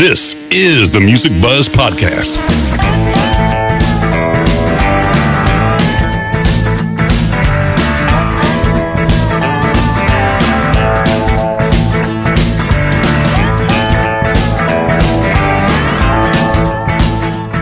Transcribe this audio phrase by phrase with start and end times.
[0.00, 2.32] This is the Music Buzz Podcast.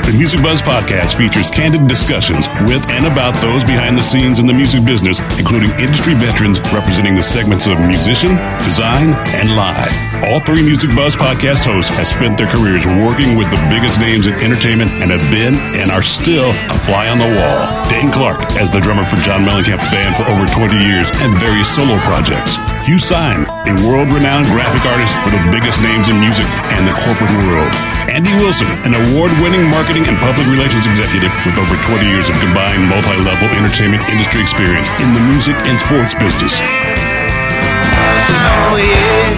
[0.04, 4.46] The Music Buzz Podcast features candid discussions with and about those behind the scenes in
[4.46, 10.07] the music business, including industry veterans representing the segments of musician, design, and live.
[10.27, 14.27] All three Music Buzz podcast hosts have spent their careers working with the biggest names
[14.27, 17.58] in entertainment and have been and are still a fly on the wall.
[17.86, 21.70] Dane Clark as the drummer for John Mellencamp's band for over 20 years and various
[21.70, 22.58] solo projects.
[22.83, 27.32] Hugh Syme, a world-renowned graphic artist for the biggest names in music and the corporate
[27.47, 27.70] world.
[28.10, 32.82] Andy Wilson, an award-winning marketing and public relations executive with over 20 years of combined
[32.91, 36.58] multi-level entertainment industry experience in the music and sports business.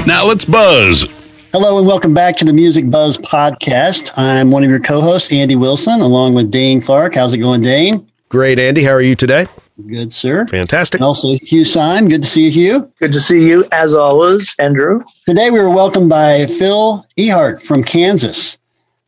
[0.06, 1.06] Now let's buzz.
[1.52, 4.12] Hello and welcome back to the Music Buzz podcast.
[4.16, 7.14] I'm one of your co-hosts, Andy Wilson, along with Dane Clark.
[7.14, 8.06] How's it going, Dane?
[8.28, 8.84] Great, Andy.
[8.84, 9.46] How are you today?
[9.86, 10.46] Good, sir.
[10.46, 11.00] Fantastic.
[11.00, 12.08] And also Hugh Syme.
[12.08, 12.92] Good to see you, Hugh.
[13.00, 15.02] Good to see you as always, Andrew.
[15.26, 18.58] Today we were welcomed by Phil Ehart from Kansas.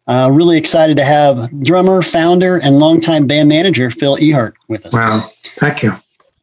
[0.08, 4.92] Uh, really excited to have drummer, founder, and longtime band manager Phil Ehart with us.
[4.92, 5.30] Wow.
[5.58, 5.92] Thank you.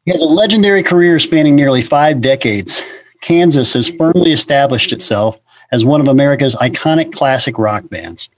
[0.05, 2.83] He has a legendary career spanning nearly five decades.
[3.21, 5.39] Kansas has firmly established itself
[5.71, 8.29] as one of America's iconic classic rock bands.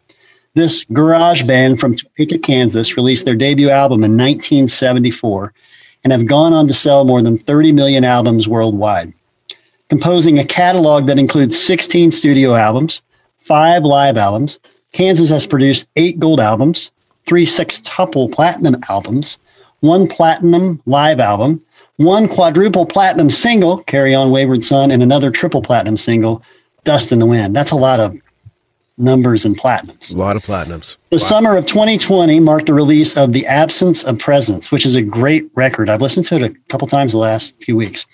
[0.54, 5.54] This garage band from Topeka, Kansas released their debut album in 1974
[6.04, 9.14] and have gone on to sell more than 30 million albums worldwide.
[9.90, 13.02] Composing a catalog that includes 16 studio albums,
[13.40, 14.60] five live albums,
[14.94, 16.92] Kansas has produced eight gold albums,
[17.26, 19.38] three sextuple platinum albums,
[19.80, 21.64] one platinum live album,
[22.04, 26.44] one quadruple platinum single, Carry On Wayward Son, and another triple platinum single,
[26.84, 27.56] Dust in the Wind.
[27.56, 28.18] That's a lot of
[28.98, 30.14] numbers and platinums.
[30.14, 30.98] A lot of platinums.
[31.10, 35.02] The summer of 2020 marked the release of The Absence of Presence, which is a
[35.02, 35.90] great record.
[35.90, 38.06] I've listened to it a couple times the last few weeks.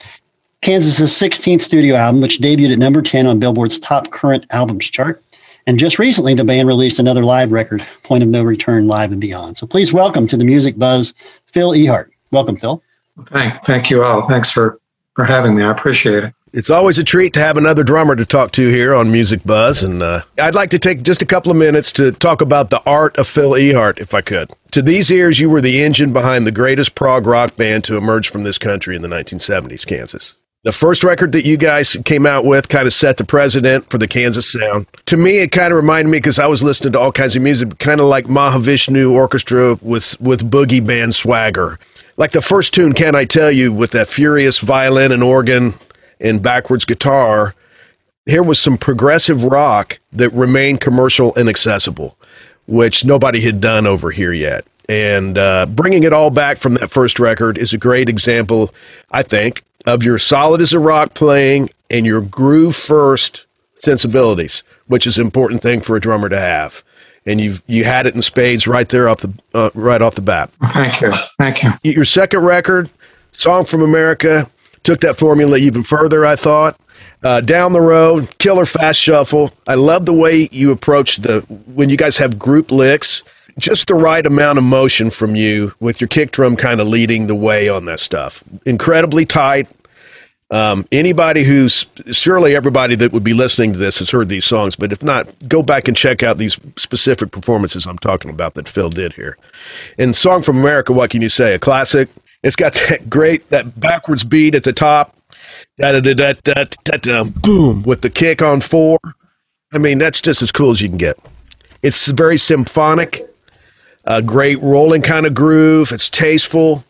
[0.62, 5.24] Kansas's 16th studio album, which debuted at number 10 on Billboard's top current albums chart.
[5.68, 9.20] And just recently, the band released another live record, Point of No Return Live and
[9.20, 9.58] Beyond.
[9.58, 11.14] So please welcome to the Music Buzz,
[11.48, 12.10] Phil Ehart.
[12.32, 12.82] Welcome, Phil.
[13.26, 14.28] Thank, thank you all.
[14.28, 14.80] Thanks for,
[15.16, 15.64] for having me.
[15.64, 16.34] I appreciate it.
[16.54, 19.84] It's always a treat to have another drummer to talk to here on Music Buzz.
[19.84, 22.82] And uh, I'd like to take just a couple of minutes to talk about the
[22.86, 24.52] art of Phil Ehart, if I could.
[24.72, 28.30] To these ears, you were the engine behind the greatest prog rock band to emerge
[28.30, 30.36] from this country in the 1970s, Kansas.
[30.64, 33.98] The first record that you guys came out with kind of set the precedent for
[33.98, 34.88] the Kansas sound.
[35.06, 37.42] To me, it kind of reminded me because I was listening to all kinds of
[37.42, 41.80] music, kind of like Mahavishnu Orchestra with with boogie band swagger.
[42.18, 45.76] Like the first tune, "Can I Tell You," with that furious violin and organ
[46.20, 47.54] and backwards guitar.
[48.26, 52.18] Here was some progressive rock that remained commercial and accessible,
[52.66, 54.66] which nobody had done over here yet.
[54.90, 58.74] And uh, bringing it all back from that first record is a great example,
[59.12, 63.46] I think, of your solid as a rock playing and your groove first
[63.76, 66.84] sensibilities, which is an important thing for a drummer to have.
[67.28, 70.22] And you've you had it in spades right there off the uh, right off the
[70.22, 70.50] bat.
[70.70, 71.14] Thank you.
[71.38, 71.72] Thank you.
[71.84, 72.90] Your second record,
[73.34, 74.50] "Song for America,"
[74.84, 76.26] took that formula even further.
[76.26, 76.80] I thought.
[77.24, 79.52] Uh, down the road, killer fast shuffle.
[79.68, 81.42] I love the way you approach the
[81.74, 83.24] when you guys have group licks.
[83.58, 87.26] Just the right amount of motion from you with your kick drum kind of leading
[87.26, 88.44] the way on that stuff.
[88.68, 89.68] Incredibly tight.
[90.50, 94.78] Um, anybody who's surely everybody that would be listening to this has heard these songs,
[94.78, 98.68] but if not, go back and check out these specific performances I'm talking about that
[98.68, 99.38] Phil did here.
[99.98, 101.54] And "Song for America," what can you say?
[101.54, 102.08] A classic.
[102.44, 105.18] It's got that great that backwards beat at the top,
[105.78, 109.00] da da da da da da boom with the kick on four.
[109.74, 111.20] I mean, that's just as cool as you can get.
[111.84, 113.22] It's very symphonic,
[114.06, 115.92] a great rolling kind of groove.
[115.92, 116.86] It's tasteful.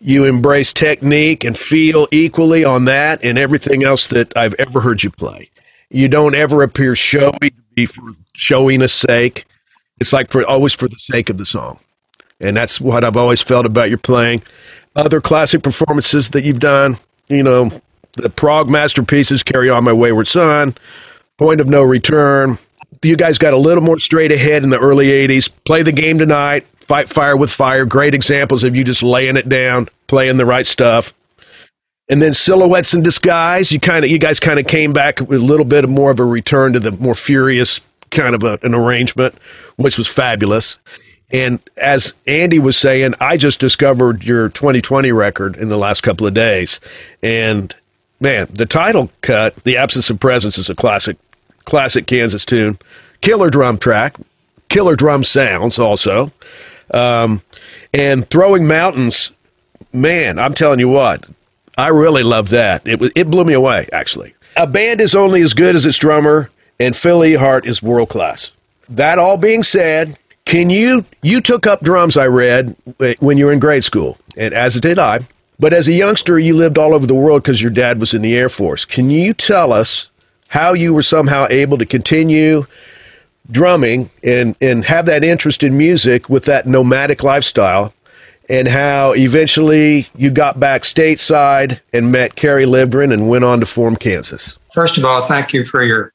[0.00, 5.02] You embrace technique and feel equally on that and everything else that I've ever heard
[5.02, 5.50] you play.
[5.90, 7.52] You don't ever appear showy
[7.86, 9.44] for showiness sake.
[10.00, 11.78] It's like for always for the sake of the song.
[12.40, 14.42] And that's what I've always felt about your playing.
[14.96, 16.98] Other classic performances that you've done,
[17.28, 17.70] you know,
[18.12, 20.74] the prog masterpieces, Carry On My Wayward Son,
[21.36, 22.58] Point of No Return.
[23.02, 25.50] You guys got a little more straight ahead in the early 80s.
[25.64, 27.84] Play the game tonight, Fight Fire with Fire.
[27.84, 31.14] Great examples of you just laying it down, playing the right stuff.
[32.08, 35.40] And then Silhouettes in Disguise, you kind of, you guys kind of came back with
[35.40, 38.58] a little bit of more of a return to the more furious kind of a,
[38.64, 39.36] an arrangement,
[39.76, 40.78] which was fabulous.
[41.30, 46.26] And as Andy was saying, I just discovered your 2020 record in the last couple
[46.26, 46.80] of days.
[47.22, 47.72] And
[48.18, 51.18] man, the title cut, The Absence of Presence, is a classic,
[51.66, 52.80] classic Kansas tune.
[53.20, 54.16] Killer drum track,
[54.68, 56.32] killer drum sounds also.
[56.92, 57.42] Um,
[57.92, 59.32] and Throwing Mountains,
[59.92, 61.26] man, I'm telling you what,
[61.78, 62.86] I really loved that.
[62.86, 64.34] It, was, it blew me away, actually.
[64.56, 68.52] A band is only as good as its drummer, and Phil Ehart is world class.
[68.88, 72.16] That all being said, can you you took up drums?
[72.16, 72.74] I read
[73.20, 75.20] when you were in grade school, and as did I.
[75.60, 78.22] But as a youngster, you lived all over the world because your dad was in
[78.22, 78.84] the Air Force.
[78.84, 80.10] Can you tell us
[80.48, 82.66] how you were somehow able to continue
[83.50, 87.92] drumming and and have that interest in music with that nomadic lifestyle?
[88.48, 93.66] And how eventually you got back stateside and met Kerry Livgren and went on to
[93.66, 94.58] form Kansas.
[94.74, 96.12] First of all, thank you for your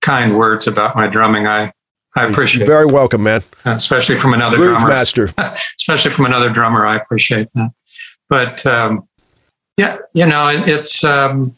[0.00, 1.48] kind words about my drumming.
[1.48, 1.72] I
[2.16, 3.42] I appreciate You're very welcome, man.
[3.64, 4.88] Especially from another Groove drummer.
[4.88, 5.34] master.
[5.78, 6.86] especially from another drummer.
[6.86, 7.72] I appreciate that.
[8.28, 9.08] But um,
[9.76, 11.56] yeah, you know, it's um,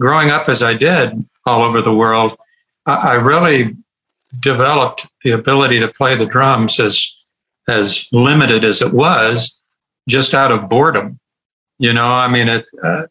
[0.00, 2.36] growing up as I did all over the world.
[2.86, 3.76] I, I really
[4.40, 7.14] developed the ability to play the drums as
[7.68, 9.62] as limited as it was,
[10.08, 11.18] just out of boredom.
[11.78, 13.04] You know, I mean, it, uh,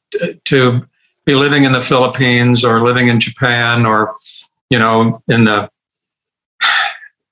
[0.46, 0.86] to
[1.26, 4.16] be living in the Philippines or living in Japan or
[4.70, 5.70] you know in the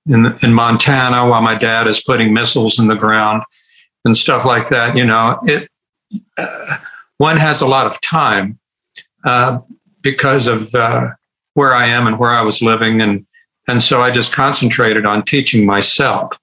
[0.08, 3.44] in, in Montana while my dad is putting missiles in the ground
[4.06, 4.98] and stuff like that.
[4.98, 5.70] You know, it
[6.38, 6.78] uh,
[7.18, 8.60] one has a lot of time
[9.24, 9.60] uh,
[10.02, 11.10] because of uh,
[11.54, 13.26] where I am and where I was living, and
[13.70, 16.40] and so I just concentrated on teaching myself.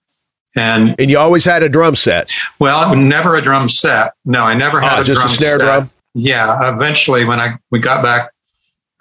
[0.54, 2.32] And and you always had a drum set.
[2.58, 4.12] Well, never a drum set.
[4.24, 5.64] No, I never had oh, a just drum a snare set.
[5.64, 5.90] drum.
[6.14, 8.30] Yeah, eventually when I we got back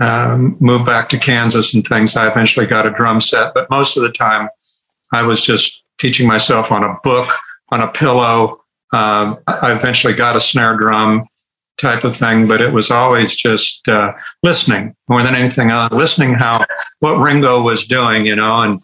[0.02, 3.54] um, moved back to Kansas and things, I eventually got a drum set.
[3.54, 4.50] But most of the time,
[5.14, 7.32] I was just teaching myself on a book,
[7.70, 8.62] on a pillow.
[8.92, 11.26] Um, I eventually got a snare drum
[11.78, 14.14] type of thing, but it was always just uh,
[14.44, 15.96] listening more than anything else.
[15.96, 16.66] Listening how
[17.00, 18.78] what Ringo was doing, you know, and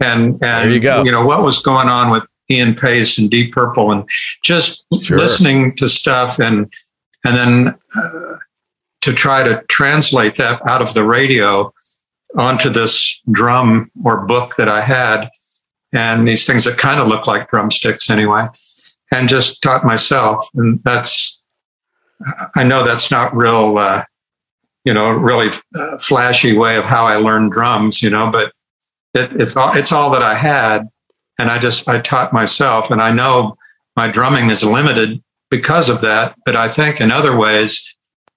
[0.00, 1.02] and and you go.
[1.02, 4.08] know what was going on with Ian Paice and Deep Purple, and
[4.44, 5.18] just Sure.
[5.18, 6.72] listening to stuff and
[7.24, 8.36] and then uh,
[9.00, 11.72] to try to translate that out of the radio
[12.36, 15.30] onto this drum or book that I had,
[15.92, 18.46] and these things that kind of look like drumsticks anyway,
[19.10, 20.46] and just taught myself.
[20.54, 21.35] And that's,
[22.54, 24.04] I know that's not real, uh,
[24.84, 28.52] you know, really uh, flashy way of how I learned drums, you know, but
[29.14, 30.88] it, it's all it's all that I had,
[31.38, 33.56] and I just I taught myself, and I know
[33.96, 37.92] my drumming is limited because of that, but I think in other ways.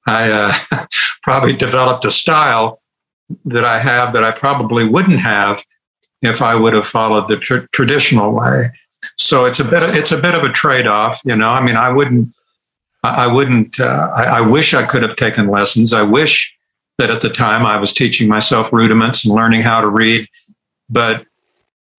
[0.07, 0.86] I uh,
[1.24, 2.81] probably developed a style
[3.45, 5.63] that I have that I probably wouldn't have
[6.21, 8.71] if I would have followed the tr- traditional way.
[9.17, 11.50] So it's a bit it's a bit of a trade off, you know.
[11.50, 12.33] I mean, I wouldn't
[13.03, 15.94] I I wouldn't uh, I, I wish I could have taken lessons.
[15.94, 16.56] I wish
[16.98, 20.27] that at the time I was teaching myself rudiments and learning how to read.
[20.89, 21.25] But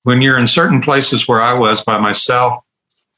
[0.02, 2.59] when you're in certain places where I was by myself,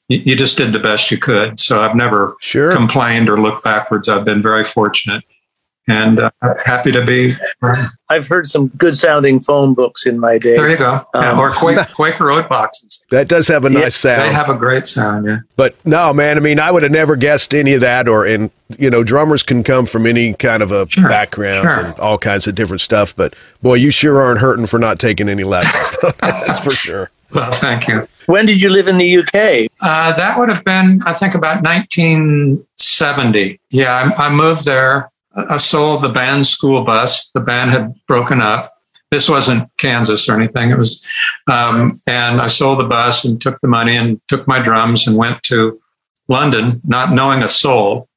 [0.08, 1.58] you, just did the best you could.
[1.58, 2.72] So I've never Sure.
[2.72, 4.08] complained or looked backwards.
[4.08, 5.24] I've been very fortunate
[5.88, 6.30] and uh,
[6.64, 7.32] happy to be.
[8.08, 10.56] I've heard some good sounding phone books in my day.
[10.56, 11.04] There you go.
[11.14, 13.04] Yeah, Um, or Quaker, Quaker oat boxes.
[13.10, 14.22] That does have a nice sound.
[14.22, 15.26] They have a great sound.
[15.26, 15.38] Yeah.
[15.56, 18.06] But no, man, I mean, I would have never guessed any of that.
[18.08, 21.80] Or, and, you know, drummers can come from any kind of a Sure, background sure.
[21.86, 23.14] and all kinds of different stuff.
[23.16, 26.12] But boy, you sure aren't hurting for not taking any lessons.
[26.20, 27.10] That's for sure.
[27.32, 28.06] Well, thank you.
[28.26, 29.70] When did you live in the UK?
[29.80, 33.58] Uh, that would have been, I think, about 1970.
[33.70, 35.10] Yeah, I, I moved there.
[35.34, 37.30] I sold the band school bus.
[37.30, 38.74] The band had broken up.
[39.10, 40.70] This wasn't Kansas or anything.
[40.70, 41.04] It was,
[41.46, 45.16] um, and I sold the bus and took the money and took my drums and
[45.16, 45.80] went to
[46.28, 48.08] London, not knowing a soul.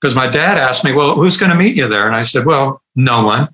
[0.00, 2.46] Because my dad asked me, "Well, who's going to meet you there?" And I said,
[2.46, 3.48] "Well, no one."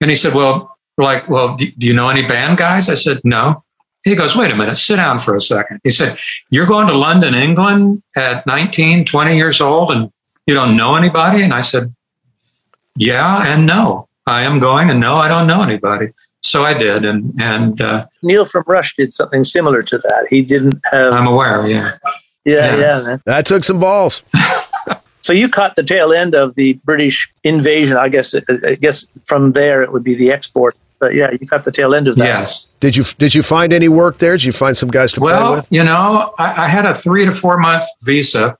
[0.00, 2.88] And he said, "Well, like, well, do you know any band guys?
[2.88, 3.64] I said, no.
[4.04, 5.80] He goes, wait a minute, sit down for a second.
[5.84, 6.18] He said,
[6.50, 10.10] you're going to London, England at 19, 20 years old and
[10.46, 11.42] you don't know anybody?
[11.42, 11.94] And I said,
[12.96, 14.08] yeah and no.
[14.26, 16.08] I am going and no, I don't know anybody.
[16.42, 17.04] So I did.
[17.04, 20.26] And, and, uh, Neil from Rush did something similar to that.
[20.30, 21.12] He didn't have.
[21.12, 21.66] I'm aware.
[21.66, 21.88] Yeah.
[22.44, 23.02] yeah, yes.
[23.02, 23.08] yeah.
[23.08, 23.22] man.
[23.26, 24.22] That took some balls.
[25.22, 27.96] So you caught the tail end of the British invasion.
[27.96, 28.34] I guess.
[28.34, 30.76] I guess from there it would be the export.
[30.98, 32.24] But yeah, you caught the tail end of that.
[32.24, 32.76] Yes.
[32.80, 34.32] Did you did you find any work there?
[34.32, 35.66] Did you find some guys to play Well, with?
[35.70, 38.58] you know, I, I had a three to four month visa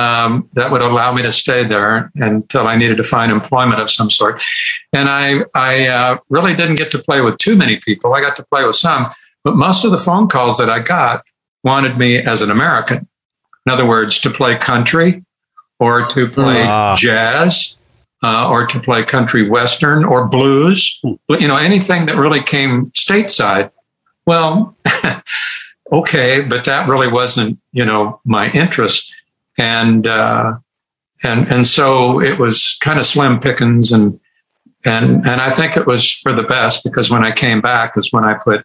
[0.00, 3.90] um, that would allow me to stay there until I needed to find employment of
[3.90, 4.42] some sort.
[4.94, 8.14] And I, I uh, really didn't get to play with too many people.
[8.14, 9.10] I got to play with some,
[9.44, 11.24] but most of the phone calls that I got
[11.64, 13.06] wanted me as an American.
[13.66, 15.22] In other words, to play country
[15.78, 16.96] or to play Ah.
[16.96, 17.76] jazz.
[18.22, 23.70] Uh, or to play country western or blues, you know, anything that really came stateside.
[24.26, 24.76] Well,
[25.92, 29.10] okay, but that really wasn't, you know, my interest,
[29.60, 30.56] and uh,
[31.22, 34.18] and and so it was kind of slim pickings, and
[34.84, 38.10] and and I think it was for the best because when I came back is
[38.10, 38.64] when I put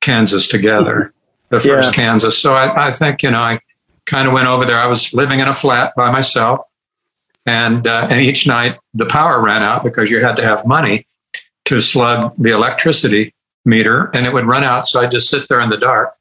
[0.00, 1.12] Kansas together,
[1.50, 2.38] the first Kansas.
[2.38, 3.60] So I, I think you know I
[4.06, 4.78] kind of went over there.
[4.78, 6.60] I was living in a flat by myself,
[7.44, 11.06] and uh, and each night the power ran out because you had to have money
[11.66, 13.34] to slug the electricity
[13.66, 14.86] meter, and it would run out.
[14.86, 16.14] So I just sit there in the dark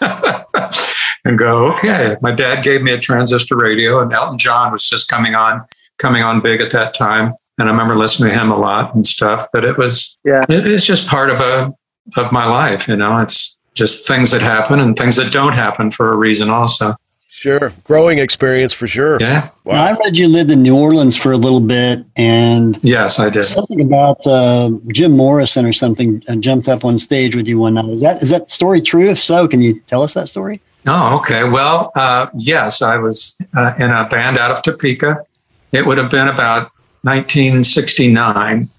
[1.24, 2.16] and go, okay.
[2.22, 5.64] My dad gave me a transistor radio, and Elton John was just coming on,
[5.98, 7.34] coming on big at that time.
[7.58, 9.46] And I remember listening to him a lot and stuff.
[9.52, 10.44] But it was, Yeah.
[10.48, 11.72] it- it's just part of a
[12.16, 12.88] of my life.
[12.88, 16.48] You know, it's just things that happen and things that don't happen for a reason.
[16.50, 16.94] Also,
[17.30, 19.18] Sure, growing experience for sure.
[19.20, 19.48] yeah.
[19.64, 23.28] Now, I read you lived in New Orleans for a little bit, and Yes, I
[23.30, 23.42] did.
[23.42, 27.74] something about uh, Jim Morrison or something uh, jumped up on stage with you one
[27.74, 27.90] night.
[27.90, 29.08] Is that is that story true?
[29.10, 30.60] If so, can you tell us that story?
[30.90, 31.44] Oh, okay.
[31.44, 35.22] Well, uh, yes, I was uh, in a band out of Topeka.
[35.70, 36.70] It would have been about
[37.02, 38.70] 1969.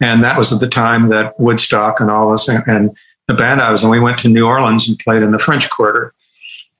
[0.00, 2.96] And that was at the time that Woodstock and all this, and
[3.26, 5.68] the band I was in, we went to New Orleans and played in the French
[5.68, 6.14] Quarter.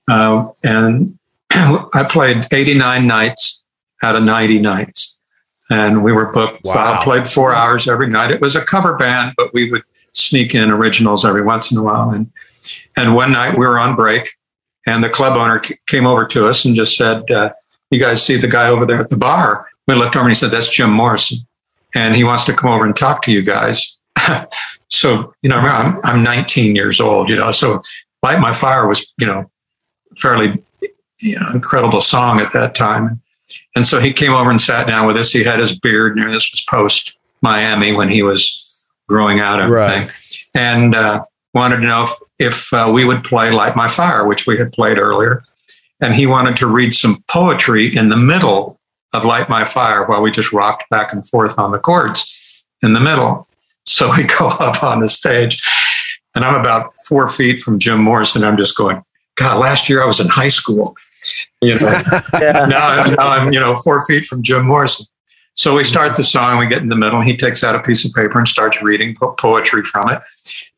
[0.09, 1.19] Uh, and
[1.51, 3.65] I played 89 nights
[4.05, 5.19] out of 90 nights.
[5.71, 6.67] And we were booked.
[6.67, 7.01] So Wow.
[7.01, 8.31] I played four hours every night.
[8.31, 11.83] It was a cover band, but we would sneak in originals every once in a
[11.83, 12.11] while.
[12.11, 12.31] And,
[12.97, 14.29] and one night we were on break
[14.87, 17.51] and the club owner came over to us and just said, uh,
[17.91, 20.35] "You guys see the guy over there at the bar?" We looked over and he
[20.35, 21.39] said, "That's Jim Morrison,
[21.95, 23.99] and he wants to come over and talk to you guys."
[24.89, 27.81] so you know, I'm I'm 19 years old, you know, so
[28.23, 29.51] "Light My Fire" was you know
[30.17, 30.63] fairly
[31.21, 33.21] you know incredible song at that time,
[33.75, 35.33] and so he came over and sat down with us.
[35.33, 39.73] He had his beard, and this was post Miami when he was growing out and
[39.73, 40.11] everything,
[40.55, 41.25] and uh,
[41.55, 42.11] wanted to know if
[42.43, 45.43] if uh, we would play Light My Fire, which we had played earlier.
[46.01, 48.81] And he wanted to read some poetry in the middle
[49.13, 52.93] of Light My Fire while we just rocked back and forth on the chords in
[52.93, 53.47] the middle.
[53.87, 55.65] So we go up on the stage,
[56.35, 58.43] and I'm about four feet from Jim Morrison.
[58.45, 59.03] I'm just going,
[59.37, 60.97] God, last year I was in high school.
[61.61, 62.01] You know,
[62.41, 62.67] Yeah.
[62.69, 65.07] now, now I'm, you know, four feet from Jim Morrison.
[65.55, 67.81] So we start the song, we get in the middle, and he takes out a
[67.81, 70.21] piece of paper and starts reading po- poetry from it.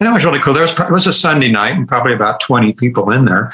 [0.00, 0.52] And it was really cool.
[0.52, 3.52] There was, pro- it was a Sunday night and probably about 20 people in there.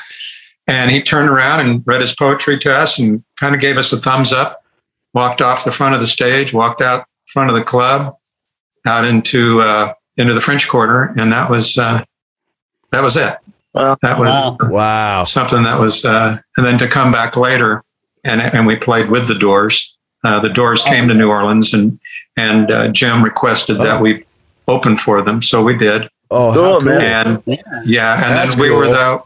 [0.67, 3.93] And he turned around and read his poetry to us and kind of gave us
[3.93, 4.65] a thumbs up,
[5.13, 8.17] walked off the front of the stage, walked out front of the club,
[8.87, 12.03] out into uh, into the French Quarter, and that was uh,
[12.93, 13.37] that was it.
[13.75, 13.97] Wow.
[14.03, 14.69] That was Wow.
[14.71, 15.25] Wow.
[15.25, 17.85] something that was, uh, and then to come back later,
[18.25, 19.97] and and we played with the Doors.
[20.23, 21.99] Uh, the Doors came to New Orleans, and
[22.37, 24.25] and uh, Jim requested that we
[24.69, 26.09] open for them, so we did.
[26.31, 26.99] Oh, Cool, cool.
[26.99, 27.27] man.
[27.27, 27.57] And Yeah.
[27.85, 28.93] yeah, and That's then we were cool.
[28.93, 29.23] the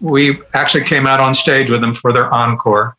[0.00, 2.96] we actually came out on stage with them for their encore,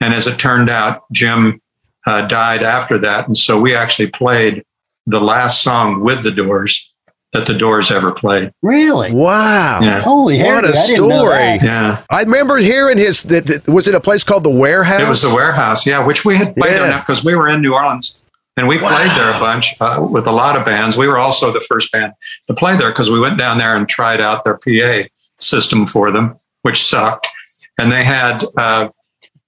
[0.00, 1.60] and as it turned out, Jim
[2.06, 4.64] uh, died after that, and so we actually played
[5.08, 6.92] the last song with the Doors
[7.36, 8.50] that the Doors ever played.
[8.62, 9.12] Really?
[9.12, 9.80] Wow.
[9.82, 10.00] Yeah.
[10.00, 11.58] Holy What Harry, a I story.
[11.62, 12.02] Yeah.
[12.10, 13.22] I remember hearing his.
[13.24, 15.00] That, that- was it a place called the Warehouse?
[15.00, 16.86] It was the warehouse, yeah, which we had played Yeah.
[16.86, 18.24] there because we were in New Orleans
[18.56, 20.96] and we played there a bunch uh, with a lot of bands.
[20.96, 22.12] We were also the first band
[22.48, 26.10] to play there because we went down there and tried out their PA system for
[26.10, 27.28] them, which sucked.
[27.78, 28.88] And they had uh,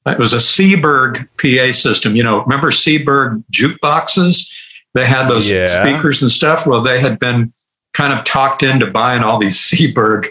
[0.07, 2.15] it was a Seeburg PA system.
[2.17, 4.51] You know, remember Seeburg jukeboxes?
[4.95, 5.67] They had those Yeah.
[5.67, 6.67] speakers and stuff.
[6.67, 7.53] Well, they had been
[7.99, 10.29] kind of talked into buying all these Seeburg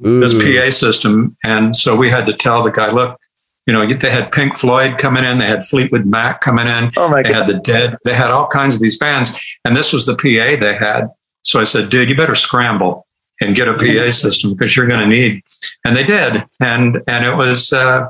[0.00, 1.36] this PA system.
[1.42, 3.18] And so we had to tell the guy, look,
[3.66, 7.08] you know, they had Pink Floyd coming in, they had Fleetwood Mac coming in, Oh
[7.08, 7.38] my they God.
[7.38, 10.60] had the Dead, they had all kinds of these bands, and this was the PA
[10.60, 11.08] they had.
[11.42, 13.06] So I said, dude, you better scramble
[13.40, 15.42] and get a PA system because you're going to need.
[15.84, 18.08] And they did, and and it was uh,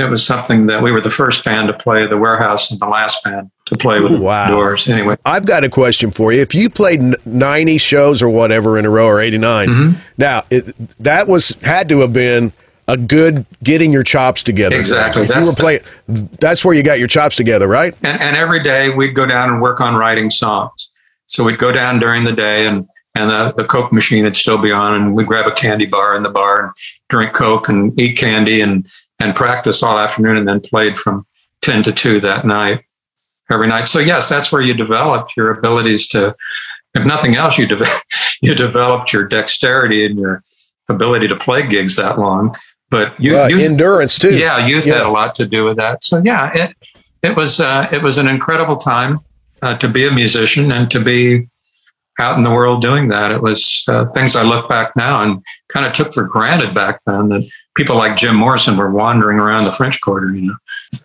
[0.00, 2.86] it was something that we were the first band to play the warehouse and the
[2.88, 4.48] last band to play with Wow.
[4.50, 4.88] doors.
[4.88, 6.40] Anyway, I've got a question for you.
[6.40, 9.98] If you played 90 shows or whatever in a row or 89, Mm-hmm.
[10.18, 12.52] now it, that was had to have been
[12.88, 14.74] a good getting your chops together.
[14.74, 15.22] Exactly.
[15.22, 17.94] If you That's were the- playing, that's where you got your chops together, right?
[18.02, 20.90] and, and every day we'd go down and work on writing songs.
[21.26, 24.56] So we'd go down during the day and and the, the Coke machine would still
[24.58, 26.72] be on and we'd grab a candy bar in the bar and
[27.08, 28.86] drink Coke and eat candy and
[29.20, 31.26] and practice all afternoon and then played from
[31.62, 32.82] 10 to 2 that night
[33.50, 33.84] every night.
[33.88, 36.34] So yes, that's where you developed your abilities to
[36.94, 38.02] if nothing else you develop
[38.42, 40.42] you developed your dexterity and your
[40.88, 42.54] ability to play gigs that long.
[42.90, 44.36] But you, you Endurance too.
[44.36, 44.94] yeah, youth Yeah.
[44.94, 46.02] had a lot to do with that.
[46.02, 46.76] So yeah, it
[47.22, 49.20] it was uh, it was an incredible time
[49.62, 51.46] uh, to be a musician and to be
[52.18, 53.30] out in the world doing that.
[53.30, 57.00] It was uh, things I look back now and kind of took for granted back
[57.06, 60.34] then that people like Jim Morrison were wandering around the French Quarter.
[60.34, 60.54] You know,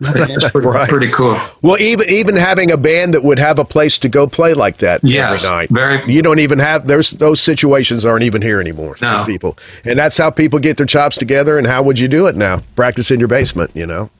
[0.00, 0.88] it's pretty, Right.
[0.88, 1.38] pretty cool.
[1.62, 4.78] Well, even even having a band that would have a place to go play like
[4.78, 5.70] that Yes, every night.
[5.70, 9.20] very- You don't even have there's those situations aren't even here anymore No.
[9.20, 11.58] for people, and that's how people get their chops together.
[11.58, 12.60] And how would you do it now?
[12.74, 14.10] Practice in your basement, you know?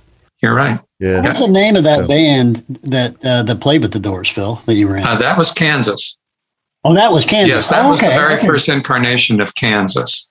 [0.42, 0.78] You're right.
[1.00, 1.22] Yeah.
[1.22, 4.60] What's the name of that So- band that uh, that played with the Doors, Phil?
[4.66, 5.02] That you were in?
[5.04, 6.18] Uh, that was Kansas.
[6.84, 7.54] oh, that was Kansas.
[7.54, 8.46] Yes, that Oh, was the very okay.
[8.46, 10.30] first incarnation of Kansas.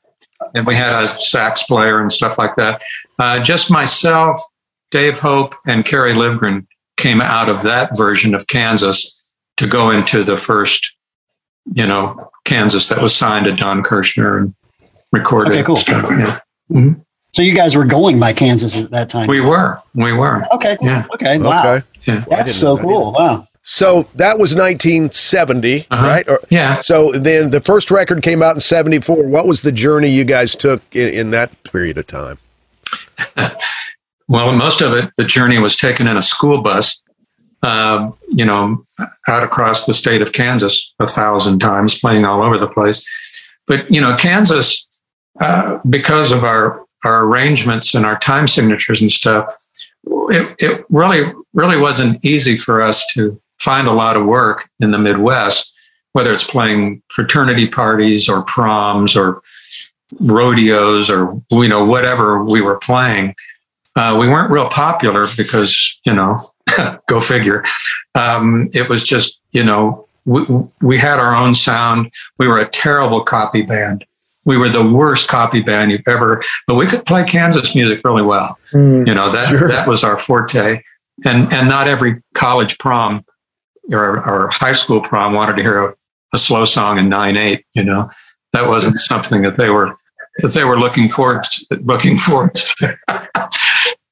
[0.56, 2.82] And we had a sax player and stuff like that.
[3.20, 4.42] Uh, just myself,
[4.90, 6.66] Dave Hope, and Kerry Livgren
[6.98, 9.22] came out of that version of Kansas
[9.58, 10.96] to go into the first,
[11.74, 14.56] you know, Kansas that was signed to Don Kirshner and
[15.12, 15.54] recorded.
[15.54, 15.76] Okay, cool.
[15.76, 16.40] stuff, yeah.
[17.34, 19.28] So you guys were going by Kansas at that time.
[19.28, 20.46] We were, we were.
[20.54, 20.78] okay.
[20.78, 20.88] Cool.
[20.88, 21.06] Yeah.
[21.14, 21.38] Okay.
[21.38, 21.74] Wow.
[21.74, 21.86] Okay.
[22.06, 22.24] Yeah.
[22.30, 23.12] That's so cool.
[23.12, 23.48] Wow.
[23.68, 26.08] So that was 1970, Uh-huh.
[26.08, 26.30] right?
[26.30, 26.74] Or- Yeah.
[26.74, 29.24] So then the first record came out in 74.
[29.24, 32.38] What was the journey you guys took in, in that period of time?
[34.28, 37.00] Well, most of it, the journey was taken in a school bus,
[37.62, 38.84] um, you know,
[39.28, 43.06] out across the state of Kansas a thousand times, playing all over the place.
[43.68, 44.88] But, you know, Kansas,
[45.40, 49.46] uh, because of our, our arrangements and our time signatures and stuff,
[50.08, 54.92] it, it really, really wasn't easy for us to find a lot of work in
[54.92, 55.72] the Midwest,
[56.14, 59.42] whether it's playing fraternity parties or proms or
[60.20, 63.34] rodeos or, you know, whatever we were playing
[63.98, 66.52] uh, we weren't real popular because you know
[67.08, 67.64] go figure.
[68.14, 70.42] Um, it was just you know we,
[70.82, 72.12] we had our own sound.
[72.38, 74.06] We were a terrible copy band.
[74.44, 78.22] We were the worst copy band you've ever but we could play kansas music really
[78.22, 78.60] well.
[78.74, 79.70] You know that Sure.
[79.70, 80.82] that was our forte.
[81.24, 83.24] And and not every college prom
[83.92, 85.94] or, or high school prom wanted to hear a,
[86.34, 88.10] a slow song in 9-8 you know
[88.54, 89.96] that wasn't something that they were
[90.40, 92.98] that they were looking forward to, looking forward to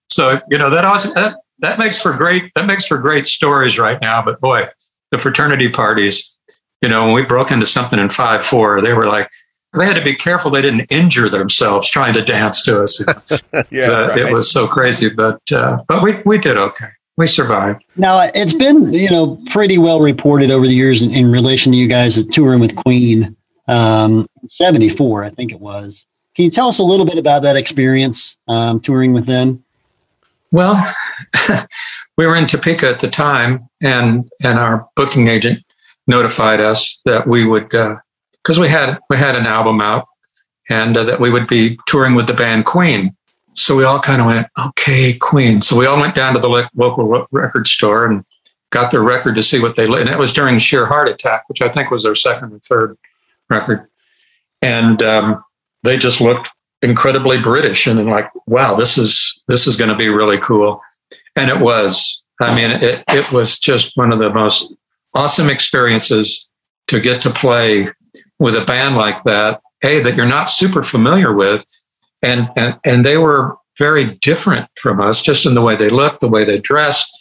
[0.10, 3.80] so you know that also that, that makes for great that makes for great stories
[3.80, 4.22] right now.
[4.22, 4.68] But boy,
[5.12, 6.38] the fraternity parties,
[6.82, 9.30] you know, when we broke into something in five four, they were like
[9.74, 13.02] they had to be careful they didn't injure themselves trying to dance to us.
[13.72, 14.20] yeah, right.
[14.20, 16.90] It was so crazy, but uh, but we we did okay.
[17.16, 17.84] We survived.
[17.96, 21.78] Now it's been you know pretty well reported over the years in, in relation to
[21.78, 23.36] you guys touring with Queen.
[23.68, 26.06] Um, Seventy four, I think it was.
[26.36, 29.64] Can you tell us a little bit about that experience um, touring with them?
[30.52, 30.84] Well,
[32.18, 35.64] we were in Topeka at the time, and and our booking agent
[36.08, 40.08] notified us that we would because we had we had an album out,
[40.70, 43.16] and uh, that we would be touring with the band Queen.
[43.56, 45.62] So we all kind of went, okay, Queen.
[45.62, 48.26] So we all went down to the local record store and
[48.72, 49.88] got their record to see what they.
[49.88, 52.60] Li- and it was during Sheer Heart Attack, which I think was their second or
[52.60, 52.98] third
[53.50, 53.88] record,
[54.62, 55.44] and um,
[55.84, 56.50] they just looked
[56.82, 60.82] incredibly British and like, wow, this is this is going to be really cool,
[61.36, 62.22] and it was.
[62.42, 64.74] I mean, it it was just one of the most
[65.14, 66.50] awesome experiences
[66.88, 67.88] to get to play
[68.40, 69.62] with a band like that.
[69.84, 71.64] A that you're not super familiar with,
[72.24, 76.22] and and and they were very different from us, just in the way they looked,
[76.22, 77.12] the way they dressed,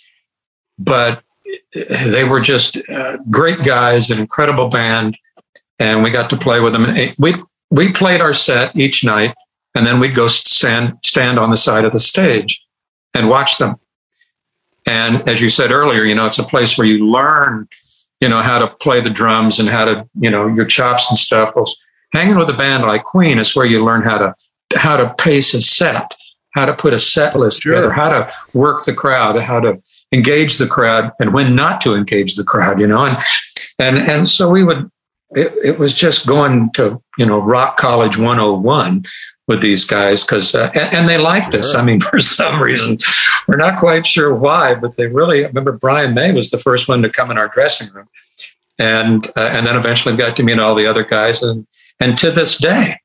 [0.79, 1.23] but
[1.75, 5.17] they were just uh, great guys, an incredible band,
[5.79, 6.85] and we got to play with them.
[6.85, 7.35] And we
[7.71, 9.35] we played our set each night
[9.75, 12.65] and then we'd go stand stand on the side of the stage
[13.15, 13.77] and watch them.
[14.87, 17.69] And as you said earlier, you know, it's a place where you learn,
[18.21, 21.19] you know, how to play the drums and how to, you know, your chops and
[21.19, 21.53] stuff.
[21.55, 21.67] Well,
[22.13, 24.35] hanging with a band like Queen is where you learn how to
[24.77, 26.13] how to pace a set,
[26.55, 27.75] how to put a set list Sure.
[27.75, 29.81] together, how to work the crowd, how to
[30.13, 33.05] engage the crowd, and when not to engage the crowd, you know.
[33.05, 33.19] And
[33.79, 34.91] and and so we would
[35.35, 39.05] it, it was just going to, you know, rock college 101
[39.49, 41.75] with these guys because, uh, and, and, they liked us.
[41.75, 42.99] I mean, for some reason,
[43.49, 46.89] we're not quite sure why, but they really, I remember Brian May was the first
[46.89, 48.09] one to come in our dressing room.
[48.79, 51.43] And, uh, and then eventually got to meet all the other guys.
[51.43, 51.67] And,
[52.01, 52.97] and to this day,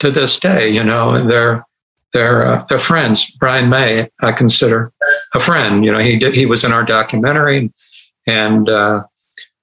[0.00, 1.64] to this day, you know, they're,
[2.12, 3.30] they're, uh, they're friends.
[3.32, 4.92] Brian May, I consider
[5.34, 5.84] a friend.
[5.84, 7.72] You know, he did, he was in our documentary
[8.26, 9.04] and, uh,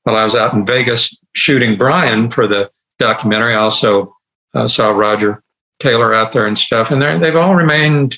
[0.04, 2.70] while I was out in Vegas shooting Brian for the
[3.00, 4.16] documentary, I also
[4.54, 5.42] uh, saw Roger
[5.80, 8.18] Taylor out there and stuff, and they they've all remained,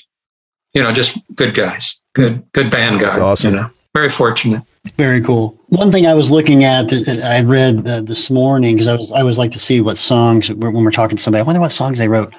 [0.74, 3.18] you know, just good guys, good good band guys.
[3.18, 3.54] awesome.
[3.54, 4.62] You know, very fortunate.
[4.96, 5.58] Very cool.
[5.68, 9.12] One thing I was looking at, that I read uh, this morning because I was
[9.12, 11.40] I always like to see what songs when we're talking to somebody.
[11.40, 12.32] I wonder what songs they wrote,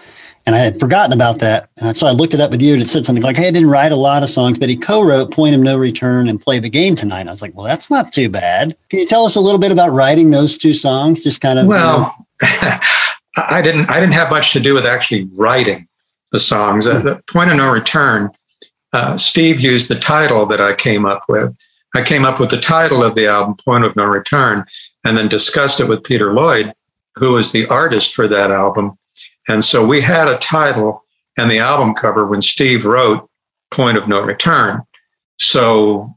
[0.46, 1.70] and I had forgotten about that.
[1.82, 3.52] And so I looked it up with you, and it said something like, "Hey, I
[3.52, 6.60] didn't write a lot of songs, but he co-wrote Point of No Return and Play
[6.60, 9.36] the Game Tonight." I was like, "Well, that's not too bad." Can you tell us
[9.36, 11.24] a little bit about writing those two songs?
[11.24, 12.16] Just kind of well.
[12.42, 12.80] You know?
[13.38, 15.88] I didn't I didn't have much to do with actually writing
[16.32, 16.88] the songs.
[16.88, 18.32] At the point of no return,
[18.94, 21.56] uh, Steve used the title that I came up with.
[21.96, 24.66] I came up with the title of the album, Point of No Return,
[25.04, 26.74] and then discussed it with Peter Lloyd,
[27.16, 28.98] who was the artist for that album.
[29.48, 31.04] And so we had a title
[31.38, 33.30] and the album cover when Steve wrote
[33.72, 34.82] Point of No Return.
[35.40, 36.14] So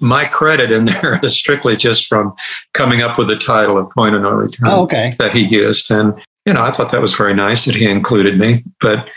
[0.00, 2.34] my credit in there is strictly just from
[2.74, 5.16] coming up with the title of Point of No Return oh, okay.
[5.18, 5.90] that he used.
[5.90, 9.08] And you know, I thought that was very nice that he included me, but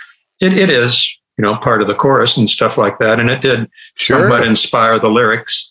[0.42, 3.20] it, it is, you know, part of the chorus and stuff like that.
[3.20, 4.22] And it did sure.
[4.22, 5.69] somewhat inspire the lyrics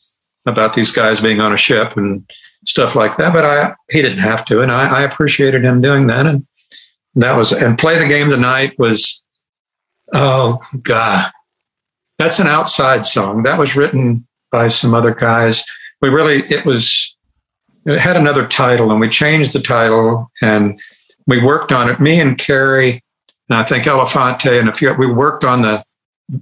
[0.48, 2.28] about these guys being on a ship and
[2.64, 3.32] stuff like that.
[3.32, 4.60] But I, he didn't have to.
[4.60, 6.26] And I, I appreciated him doing that.
[6.26, 6.46] And
[7.14, 9.24] that was, and play the game tonight was,
[10.12, 11.30] oh God,
[12.18, 13.42] that's an outside song.
[13.44, 15.64] That was written by some other guys.
[16.00, 17.16] We really, it was,
[17.84, 20.80] it had another title and we changed the title and
[21.26, 22.00] we worked on it.
[22.00, 23.02] Me and Kerry,
[23.48, 24.92] and I think Elefante and a few.
[24.94, 25.84] We worked on the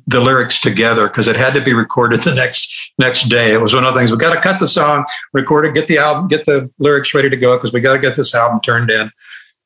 [0.07, 3.53] the lyrics together because it had to be recorded the next next day.
[3.53, 5.89] It was one of the things we got to cut the song, record it, get
[5.89, 8.61] the album, get the lyrics ready to go because we got to get this album
[8.61, 9.11] turned in.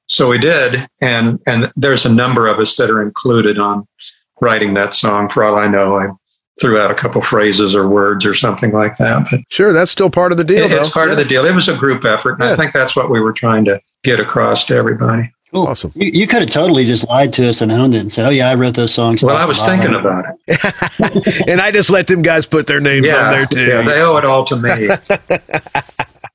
[0.08, 3.86] So we did, and and there's a number of us that are included on
[4.40, 5.28] writing that song.
[5.28, 6.08] For all I know, I
[6.60, 9.28] threw out a couple phrases or words or something like that.
[9.30, 10.64] But sure, that's still part of the deal.
[10.64, 11.12] It, it's part yeah.
[11.12, 11.44] of the deal.
[11.44, 12.52] It was a group effort, and yeah.
[12.52, 15.32] I think that's what we were trying to get across to everybody.
[15.50, 15.66] Cool.
[15.66, 15.92] Awesome.
[15.96, 18.30] You, you, could have totally just lied to us and owned it and said, "Oh
[18.30, 22.06] yeah, I wrote those songs." Well, I was thinking about it, and I just let
[22.06, 23.66] them guys put their names yeah, on there too.
[23.66, 24.88] Yeah, they owe it all to me.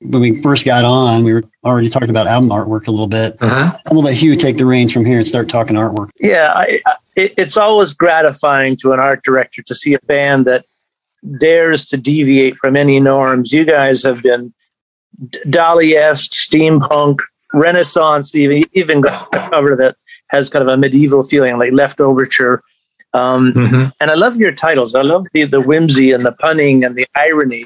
[0.00, 3.36] when we first got on, we were already talking about album artwork a little bit.
[3.40, 3.78] Uh-huh.
[3.86, 6.10] I'm gonna let Hugh take the reins from here and start talking artwork.
[6.20, 6.80] Yeah, I,
[7.16, 10.66] it, it's always gratifying to an art director to see a band that
[11.38, 13.52] dares to deviate from any norms.
[13.52, 14.52] You guys have been
[15.46, 17.20] Dalí esque steampunk,
[17.52, 19.96] Renaissance, even even cover that
[20.28, 22.60] has kind of a medieval feeling, like Leftoverture.
[23.14, 23.88] Um, mm-hmm.
[24.00, 24.94] And I love your titles.
[24.94, 27.64] I love the the whimsy and the punning and the irony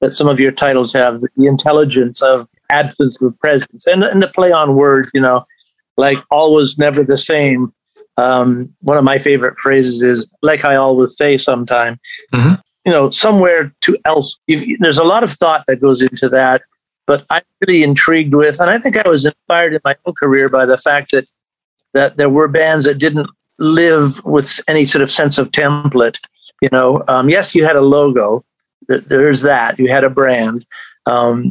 [0.00, 1.20] that some of your titles have.
[1.20, 5.10] The intelligence of absence of presence and and the play on words.
[5.14, 5.46] You know,
[5.96, 7.72] like always, never the same.
[8.16, 11.98] Um, one of my favorite phrases is like I always say sometime.
[12.32, 14.38] Mm-hmm you know, somewhere to else.
[14.46, 16.62] You, there's a lot of thought that goes into that,
[17.06, 20.48] but I'm really intrigued with, and I think I was inspired in my own career
[20.48, 21.28] by the fact that
[21.92, 26.18] that there were bands that didn't live with any sort of sense of template.
[26.60, 28.44] You know, um, yes, you had a logo.
[28.88, 29.78] There's that.
[29.78, 30.66] You had a brand,
[31.06, 31.50] um,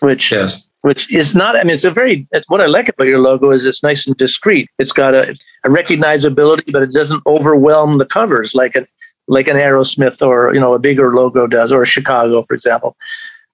[0.00, 0.70] which yes.
[0.82, 1.56] which is not.
[1.56, 2.26] I mean, it's a very.
[2.32, 4.68] It's, what I like about your logo is it's nice and discreet.
[4.78, 5.30] It's got a,
[5.64, 8.86] a recognizability, but it doesn't overwhelm the covers like an
[9.26, 12.96] like an Aerosmith or you know a bigger logo does, or a Chicago, for example.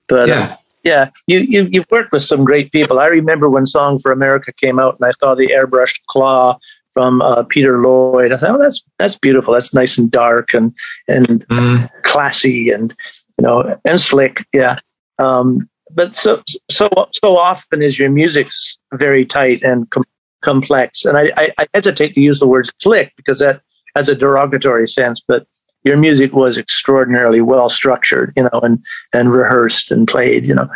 [0.08, 2.98] But uh, yeah, uh, yeah, you you've, you've worked with some great people.
[2.98, 6.58] I remember when Song for America came out, and I saw the airbrushed claw
[6.92, 8.32] from uh, Peter Lloyd.
[8.32, 9.54] I thought, oh, that's that's beautiful.
[9.54, 10.74] That's nice and dark and
[11.08, 11.88] and mm.
[12.04, 12.94] classy and
[13.38, 14.44] you know and slick.
[14.52, 14.76] Yeah.
[15.18, 18.48] Um, but so so so often is your music
[18.94, 20.04] very tight and com-
[20.42, 23.60] complex, and I, I, I hesitate to use the word slick because that
[23.96, 25.46] has a derogatory sense, but
[25.84, 30.68] your music was extraordinarily well structured, you know, and and rehearsed and played, you know.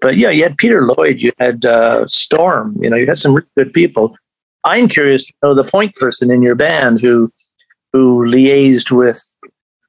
[0.00, 3.34] But yeah, you had Peter Lloyd, you had uh, Storm, you know, you had some
[3.34, 4.16] really good people.
[4.64, 7.32] I'm curious to know the point person in your band who
[7.92, 9.24] who liaised with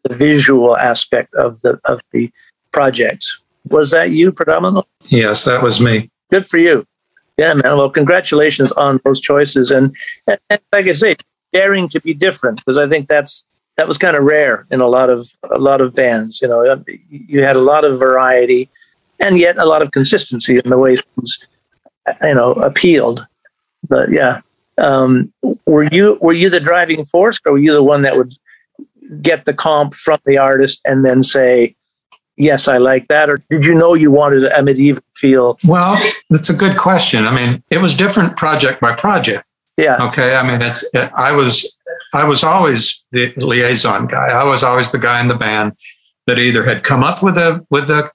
[0.04, 2.32] the visual aspect of the of the
[2.72, 3.42] projects.
[3.70, 4.90] Was that you predominantly?
[5.08, 6.10] Yes, that was me.
[6.32, 6.86] Good for you.
[7.38, 7.78] Yeah, man.
[7.78, 9.94] Well, congratulations on those choices, and,
[10.28, 11.16] and, and like I say,
[11.52, 13.46] daring to be different because I think that's
[13.80, 16.42] that was kind of rare in a lot of a lot of bands.
[16.42, 18.70] You know, you had a lot of variety,
[19.22, 21.48] and yet a lot of consistency in the way things
[22.22, 23.26] you know, appealed.
[23.88, 24.42] But yeah,
[24.78, 25.32] um,
[25.66, 28.36] were you were you the driving force, or were you the one that would
[29.22, 31.74] get the comp from the artist and then say,
[32.36, 35.58] "Yes, I like that," or did you know you wanted a medieval feel?
[35.64, 35.98] Well,
[36.30, 37.26] that's a good question.
[37.26, 39.46] I mean, it was different project by project.
[39.78, 40.06] Yeah.
[40.08, 40.36] Okay.
[40.36, 41.78] I mean, it's it, I was
[42.14, 44.28] I was always the liaison guy.
[44.28, 45.74] I was always the guy in the band
[46.28, 48.10] that either had come up with a with a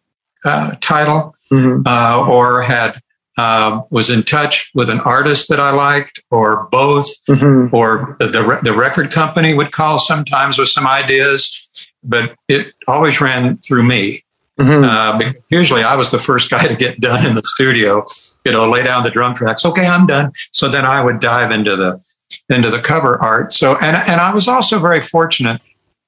[0.44, 1.83] uh, title mm-hmm.
[1.87, 3.00] uh, or had
[3.37, 7.74] uh, was in touch with an artist that I liked, or both, mm-hmm.
[7.74, 13.59] or the the record company would call sometimes with some ideas, but it always ran
[13.59, 14.24] through me.
[14.59, 14.85] Mm-hmm.
[14.85, 18.04] Uh, usually, I was the first guy to get done in the studio.
[18.44, 19.64] You know, lay down the drum tracks.
[19.66, 20.30] Okay, I'm done.
[20.52, 22.00] So then I would dive into the
[22.48, 23.52] into the cover art.
[23.52, 25.60] So and and I was also very fortunate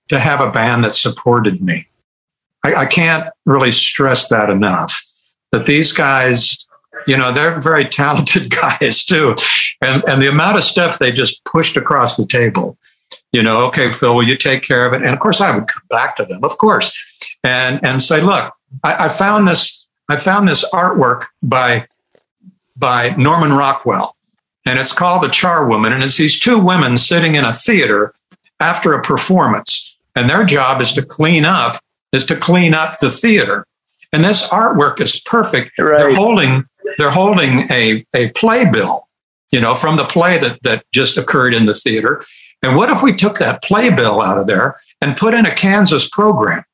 [0.09, 1.87] to have a band that supported me.
[2.64, 5.02] I, I can't really stress that enough.
[5.52, 6.66] That these guys
[7.07, 9.35] you know they're very talented guys too
[9.83, 12.79] and and the amount of stuff they just pushed across the table
[13.33, 15.66] you know okay phil will you take care of it and of course i would
[15.66, 16.94] come back to them of course
[17.44, 18.52] and and say look
[18.83, 21.87] i, I found this i found this artwork by
[22.76, 24.15] by norman rockwell
[24.66, 28.14] and it's called the charwoman and it's these two women sitting in a theater
[28.61, 31.81] after a performance and their job is to clean up
[32.12, 33.66] is to clean up the theater
[34.12, 35.72] and this artwork is perfect.
[35.79, 35.98] Right.
[35.98, 36.64] They're holding
[36.98, 39.09] they're holding a, a playbill,
[39.50, 42.22] you know, from the play that that just occurred in the theater.
[42.62, 46.09] And what if we took that playbill out of there and put in a Kansas
[46.09, 46.64] program?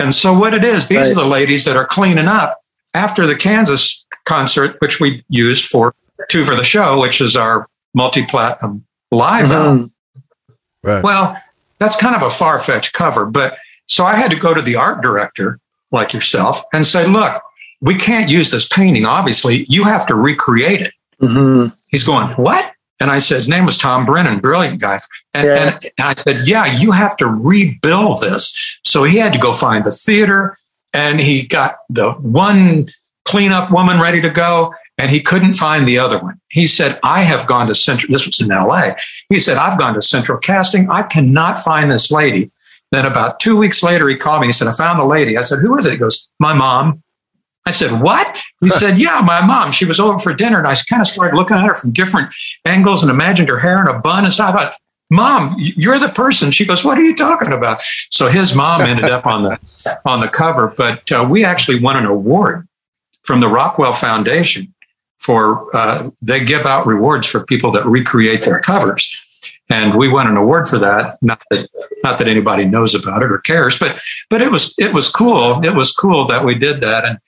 [0.00, 1.10] And so what it is, these right.
[1.10, 2.58] are the ladies that are cleaning up
[2.94, 5.94] after the Kansas concert, which we used for
[6.30, 9.52] two for the show, which is our multi-platinum live mm-hmm.
[9.52, 9.92] album.
[10.82, 11.02] Right.
[11.02, 11.36] Well,
[11.78, 15.02] that's kind of a far-fetched cover, but so I had to go to the art
[15.02, 15.58] director
[15.90, 17.40] like yourself and say, look,
[17.80, 19.66] we can't use this painting, obviously.
[19.68, 20.92] You have to recreate it.
[21.20, 21.74] Mm-hmm.
[21.88, 22.72] He's going, what?
[23.00, 25.00] And I said, his name was Tom Brennan, brilliant guy.
[25.34, 25.78] And, yeah.
[25.82, 28.80] and, I said, yeah, you have to rebuild this.
[28.84, 30.56] So he had to go find the theater
[30.92, 32.88] and he got the one
[33.24, 36.40] cleanup woman ready to go and he couldn't find the other one.
[36.50, 38.92] He said, I have gone to Central, this was in LA.
[39.28, 40.88] He said, I've gone to Central Casting.
[40.90, 42.50] I cannot find this lady.
[42.92, 44.46] Then about two weeks later, he called me.
[44.46, 45.36] He said, I found a lady.
[45.36, 45.92] I said, Who is it?
[45.92, 47.02] He goes, My mom.
[47.66, 48.40] I said, What?
[48.60, 49.72] He said, Yeah, my mom.
[49.72, 50.58] She was over for dinner.
[50.58, 52.32] And I kind of started looking at her from different
[52.64, 54.54] angles and imagined her hair in a bun and stuff.
[54.54, 54.76] I thought,
[55.10, 56.50] Mom, you're the person.
[56.50, 57.82] She goes, What are you talking about?
[58.10, 60.68] So his mom ended up on the on the cover.
[60.68, 62.68] But uh, we actually won an award
[63.24, 64.73] from the Rockwell Foundation
[65.24, 69.20] for uh, they give out rewards for people that recreate their covers
[69.70, 71.12] and we won an award for that.
[71.22, 71.68] Not that
[72.02, 73.98] not that anybody knows about it or cares, but
[74.30, 75.64] but it was it was cool.
[75.64, 77.18] It was cool that we did that, and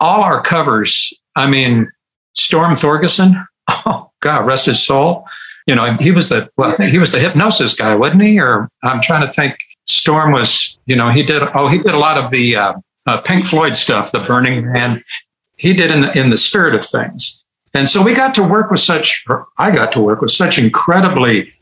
[0.00, 1.12] all our covers.
[1.36, 1.90] I mean,
[2.34, 3.46] Storm Thorgerson.
[3.86, 5.26] Oh God, rest his soul.
[5.66, 8.38] You know, he was the well, he was the Hipgnosis guy, wasn't he?
[8.38, 9.56] Or I'm trying to think.
[9.86, 11.42] Storm was, you know, he did.
[11.54, 12.74] Oh, he did a lot of the uh,
[13.06, 14.98] uh, Pink Floyd stuff, the Burning Man.
[15.56, 17.44] He did in the in the spirit of things.
[17.74, 19.24] And so we got to work with such,
[19.58, 21.52] I got to work with such incredibly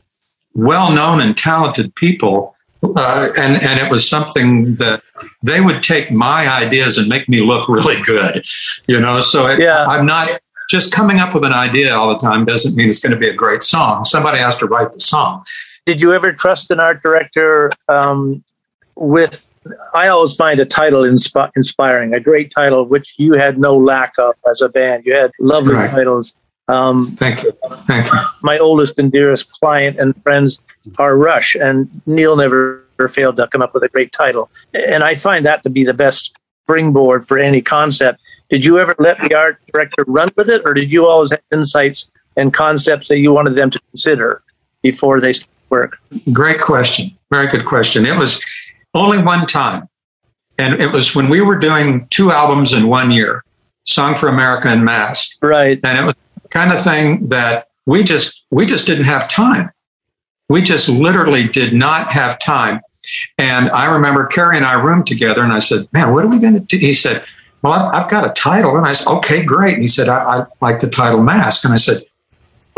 [0.53, 2.55] well known and talented people.
[2.83, 5.01] Uh, and, and it was something that
[5.41, 8.43] they would take my ideas and make me look really good,
[8.87, 9.21] you know.
[9.21, 9.85] So it, yeah.
[9.85, 10.29] I'm not
[10.69, 13.29] just coming up with an idea all the time doesn't mean it's going to be
[13.29, 14.03] a great song.
[14.03, 15.43] Somebody has to write the song.
[15.85, 18.43] Did you ever trust an art director um,
[18.95, 19.52] with?
[19.93, 24.13] I always find a title insp- inspiring, a great title, which you had no lack
[24.17, 25.05] of as a band.
[25.05, 25.89] You had lovely right.
[25.89, 26.33] titles.
[26.67, 27.51] Um, Thank you.
[27.79, 28.19] Thank you.
[28.41, 30.59] My oldest and dearest client and friends
[30.97, 34.49] are Rush, and Neil never failed to come up with a great title.
[34.73, 38.21] And I find that to be the best springboard for any concept.
[38.49, 41.41] Did you ever let the art director run with it, or did you always have
[41.51, 44.41] insights and concepts that you wanted them to consider
[44.81, 45.33] before they
[45.69, 45.97] work?
[46.31, 47.17] Great question.
[47.29, 48.05] Very good question.
[48.05, 48.43] It was
[48.93, 49.87] only one time.
[50.57, 53.43] And it was when we were doing two albums in one year,
[53.85, 55.37] Song for America and Mask.
[55.41, 55.79] Right.
[55.83, 56.15] And it was
[56.49, 59.69] kind of thing that we just we just didn't have time.
[60.49, 62.81] We just literally did not have time.
[63.37, 66.39] And I remember Kerry and I roomed together, and I said, "Man, what are we
[66.39, 67.25] going to do?" He said,
[67.61, 70.19] "Well, I've, I've, got a title," and I said, "Okay, great." And he said, I,
[70.23, 72.03] "I like the title Mask," and I said,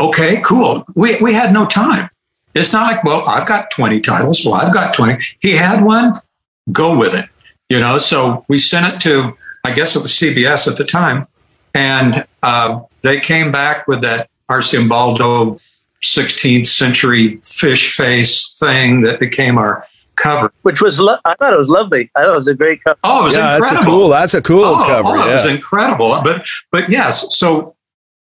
[0.00, 2.08] "Okay, cool." We we had no time.
[2.56, 4.44] It's not like, well, I've got 20 titles.
[4.44, 5.22] Well, I've got 20.
[5.40, 6.14] He had one.
[6.72, 7.28] Go with it.
[7.68, 7.98] You know.
[7.98, 11.26] So we sent it to, I guess it was CBS at the time,
[11.74, 15.54] and uh, they came back with that Arcimboldo
[16.02, 19.84] 16th century fish face thing that became our
[20.16, 20.52] cover.
[20.62, 22.10] Which was, lo- I thought it was lovely.
[22.16, 22.98] I thought it was a great cover.
[23.04, 24.08] Oh, it was yeah, incredible.
[24.08, 25.08] That's a cool, that's a cool oh, cover.
[25.08, 25.30] Oh, yeah.
[25.30, 26.20] It was incredible.
[26.22, 27.76] But, but yes, so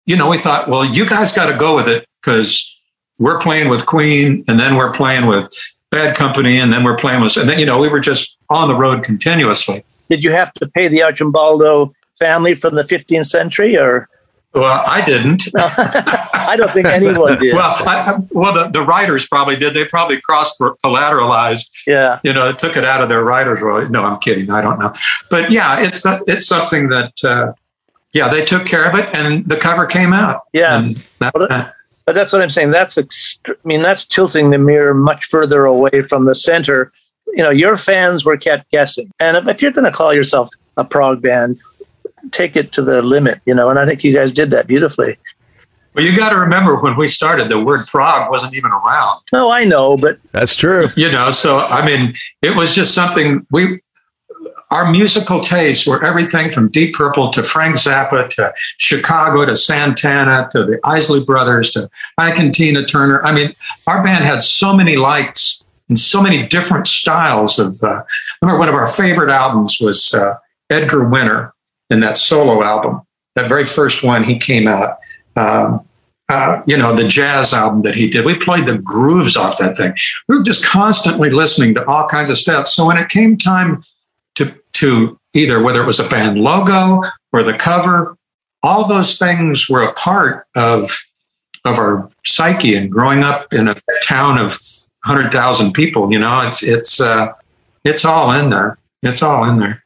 [0.05, 2.74] you know, we thought, well, you guys got to go with it because
[3.17, 5.49] we're playing with Queen, and then we're playing with
[5.91, 8.67] Bad Company, and then we're playing with, and then you know, we were just on
[8.67, 9.83] the road continuously.
[10.09, 14.09] Did you have to pay the Arcimboldo family from the 15th century, or?
[14.53, 15.43] Well, I didn't.
[15.55, 17.53] I don't think anyone did.
[17.53, 19.73] well, I, well, the, the writers probably did.
[19.73, 21.69] They probably cross collateralized.
[21.85, 22.19] Yeah.
[22.23, 23.89] You know, took it out of their writers' royalty.
[23.91, 24.49] No, I'm kidding.
[24.49, 24.93] I don't know.
[25.29, 27.51] But yeah, it's it's something that, uh,
[28.13, 30.43] yeah, they took care of it, and the cover came out.
[30.53, 30.87] Yeah.
[31.19, 31.69] That, uh,
[32.05, 32.71] but that's what I'm saying.
[32.71, 36.91] That's, ext- I mean, that's tilting the mirror much further away from the center.
[37.27, 39.11] You know, your fans were kept guessing.
[39.19, 41.59] And if, if you're going to call yourself a prog band,
[42.31, 45.17] take it to the limit, you know, and I think you guys did that beautifully.
[45.93, 49.21] Well, you got to remember when we started, the word prog wasn't even around.
[49.31, 50.89] No, I know, but that's true.
[50.97, 53.79] You know, so I mean, it was just something we
[54.71, 60.47] our musical tastes were everything from Deep Purple to Frank Zappa to Chicago to Santana
[60.51, 63.23] to the Isley Brothers to Ike and Tina Turner.
[63.23, 63.53] I mean,
[63.87, 67.75] our band had so many likes and so many different styles of.
[67.81, 68.03] Uh, I
[68.41, 70.35] remember one of our favorite albums was uh,
[70.69, 71.53] Edgar Winter
[71.89, 73.01] in that solo album.
[73.35, 74.97] That very first one he came out.
[75.35, 75.85] Um,
[76.27, 78.25] uh, you know, the jazz album that he did.
[78.25, 79.93] We played the grooves off that thing.
[80.27, 82.67] We were just constantly listening to all kinds of stuff.
[82.67, 83.83] So when it came time
[84.85, 87.01] to either whether it was a band logo
[87.33, 88.15] or the cover,
[88.61, 90.91] all those things were a part of
[91.65, 94.51] of our psyche and growing up in a town of
[95.03, 97.33] 100,000 people, you know, it's it's uh,
[97.83, 98.77] it's all in there.
[99.01, 99.83] It's all in there.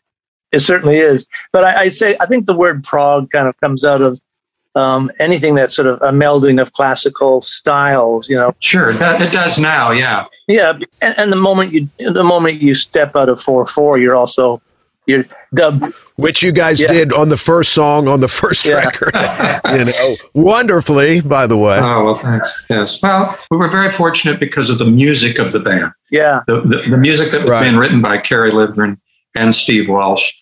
[0.51, 1.27] It certainly is.
[1.53, 4.19] But I, I say I think the word prog kind of comes out of
[4.75, 8.53] um, anything that's sort of a melding of classical styles, you know.
[8.59, 9.91] Sure, that, it does now.
[9.91, 10.77] Yeah, yeah.
[11.01, 14.62] And, and, the moment you the moment you step out of four four, you're also
[15.09, 15.93] you're dubbed.
[16.15, 16.91] Which you guys yeah.
[16.91, 18.75] did on the first song on the first yeah.
[18.75, 19.13] record.
[19.79, 21.79] you know, wonderfully, by the way.
[21.79, 22.65] Oh, well, thanks.
[22.69, 23.01] Yes.
[23.01, 25.91] Well, we were very fortunate because of the music of the band.
[26.11, 26.41] Yeah.
[26.45, 27.63] The, the, the music that was right.
[27.63, 28.99] being written by Kerry Livgren
[29.35, 30.33] and Steve Walsh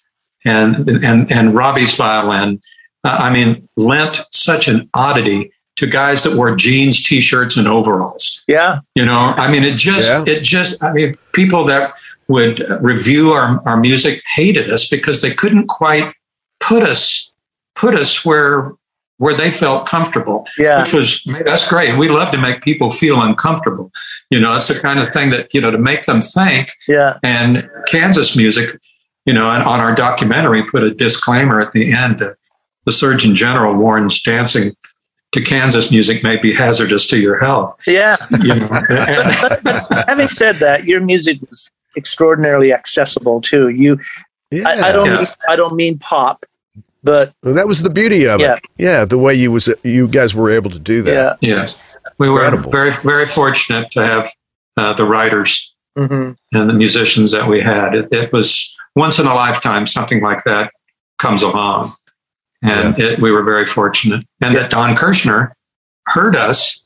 [0.43, 2.59] and, and, and Robbie's violin.
[3.03, 8.43] Uh, I mean, lent such an oddity to guys that wore jeans, t-shirts, and overalls.
[8.47, 8.79] Yeah.
[8.95, 10.23] You know, I mean, it just, yeah.
[10.25, 11.93] it just, I mean, people that
[12.27, 16.13] would review our, our music hated us because they couldn't quite
[16.59, 17.31] put us
[17.75, 18.73] put us where
[19.17, 20.45] where they felt comfortable.
[20.57, 20.83] Yeah.
[20.83, 21.97] Which was that's great.
[21.97, 23.91] We love to make people feel uncomfortable.
[24.29, 26.69] You know, it's the kind of thing that, you know, to make them think.
[26.87, 27.17] Yeah.
[27.23, 28.79] And Kansas music,
[29.25, 32.19] you know, and on our documentary put a disclaimer at the end.
[32.19, 32.37] That
[32.85, 34.75] the Surgeon General warns dancing
[35.33, 37.81] to Kansas music may be hazardous to your health.
[37.85, 38.17] Yeah.
[38.43, 38.67] You know,
[40.07, 43.69] Having said that, your music was extraordinarily accessible too.
[43.69, 43.99] You,
[44.51, 44.67] yeah.
[44.67, 45.17] I, I, don't, yeah.
[45.17, 46.45] mean, I don't mean pop,
[47.03, 48.55] but well, that was the beauty of yeah.
[48.55, 48.65] it.
[48.77, 51.37] Yeah, the way you was you guys were able to do that.
[51.41, 51.55] Yeah.
[51.55, 52.71] Yes, we were Incredible.
[52.71, 54.29] very very fortunate to have
[54.77, 56.33] uh, the writers mm-hmm.
[56.57, 57.95] and the musicians that we had.
[57.95, 60.71] It, it, was once in a lifetime something like that
[61.17, 61.87] comes along,
[62.61, 63.05] and yeah.
[63.05, 64.25] it, we were very fortunate.
[64.41, 65.51] And that Don Kirshner
[66.07, 66.81] heard us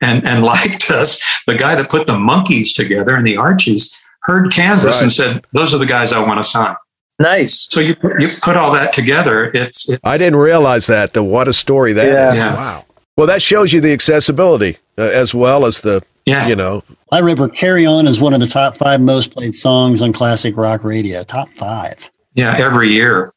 [0.00, 1.20] and and liked us.
[1.46, 5.02] The guy that put the Monkees together and the Archies heard Kansas right.
[5.02, 6.76] and said, "Those are the guys I want to sign."
[7.18, 7.68] Nice.
[7.70, 9.50] So you you put all that together.
[9.54, 11.14] It's, it's I didn't realize that.
[11.14, 12.28] The what a story that yeah.
[12.28, 12.36] is.
[12.36, 12.54] Yeah.
[12.54, 12.84] Wow.
[13.16, 16.46] Well, that shows you the accessibility uh, as well as the yeah.
[16.46, 16.82] you know.
[17.12, 20.56] I remember "Carry On" is one of the top five most played songs on classic
[20.56, 21.22] rock radio.
[21.22, 22.10] Top five.
[22.34, 23.32] Yeah, every year.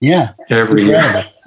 [0.00, 1.00] Yeah, every year.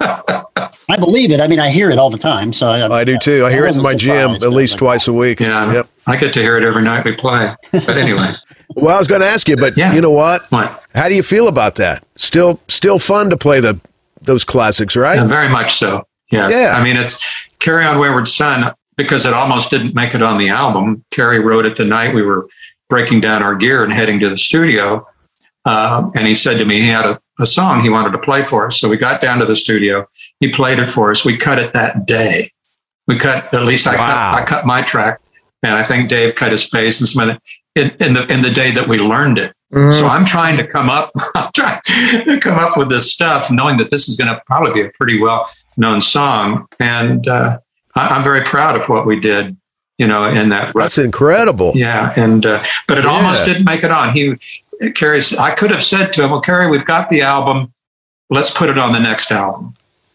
[0.90, 1.40] I believe it.
[1.40, 2.52] I mean, I hear it all the time.
[2.52, 3.44] So I, I do too.
[3.44, 5.12] I, I hear it in my gym at least like twice that.
[5.12, 5.38] a week.
[5.38, 5.88] Yeah, yep.
[6.06, 7.54] I get to hear it every night we play.
[7.70, 8.30] But anyway.
[8.80, 9.92] Well, I was going to ask you, but yeah.
[9.92, 10.42] you know what?
[10.50, 10.84] What?
[10.94, 12.04] How do you feel about that?
[12.16, 13.80] Still, still fun to play the
[14.22, 15.16] those classics, right?
[15.16, 16.06] Yeah, very much so.
[16.30, 16.48] Yeah.
[16.48, 16.74] Yeah.
[16.76, 17.24] I mean, it's
[17.60, 21.04] "Carry On Wayward Son" because it almost didn't make it on the album.
[21.10, 22.48] Kerry wrote it the night we were
[22.88, 25.06] breaking down our gear and heading to the studio,
[25.64, 28.42] uh, and he said to me he had a, a song he wanted to play
[28.42, 28.80] for us.
[28.80, 30.06] So we got down to the studio.
[30.40, 31.24] He played it for us.
[31.24, 32.50] We cut it that day.
[33.06, 34.34] We cut at least I wow.
[34.34, 35.20] cut I cut my track,
[35.62, 37.42] and I think Dave cut his bass and some of it
[37.78, 39.54] in, in the in the day that we learned it.
[39.72, 39.92] Mm.
[39.92, 43.76] So I'm trying to come up, I'm trying to come up with this stuff, knowing
[43.78, 47.58] that this is going to probably be a pretty well known song, and uh,
[47.94, 49.56] I, am very proud of what we did.
[49.98, 50.72] You know, in that.
[50.74, 51.72] That's incredible.
[51.74, 53.10] Yeah, and uh, but it yeah.
[53.10, 54.14] almost didn't make it on.
[54.14, 54.36] He,
[54.94, 57.72] Kerry, I could have said to him, "Well, Kerry, we've got the album.
[58.30, 59.74] Let's put it on the next album."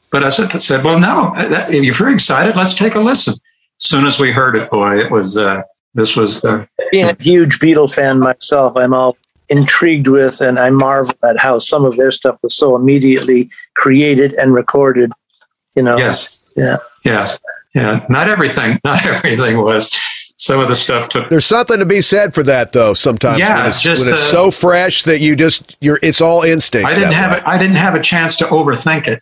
[0.09, 1.33] But I said, said "Well, no.
[1.35, 4.71] That, if you're very excited, let's take a listen." As soon as we heard it,
[4.71, 5.37] boy, it was.
[5.37, 8.75] Uh, this was uh, being a huge Beatle fan myself.
[8.75, 9.17] I'm all
[9.49, 14.33] intrigued with, and I marvel at how some of their stuff was so immediately created
[14.33, 15.11] and recorded.
[15.75, 15.97] You know.
[15.97, 16.43] Yes.
[16.55, 16.77] Yeah.
[17.03, 17.39] Yes.
[17.73, 18.05] Yeah.
[18.09, 18.79] Not everything.
[18.85, 19.91] Not everything was.
[20.35, 21.29] Some of the stuff took.
[21.29, 22.93] There's something to be said for that, though.
[22.95, 25.99] Sometimes, Yeah, when it's it's, just when it's the- so fresh that you just you're
[26.01, 26.89] it's all instinct.
[26.89, 27.37] I didn't have way.
[27.37, 27.47] it.
[27.47, 29.21] I didn't have a chance to overthink it.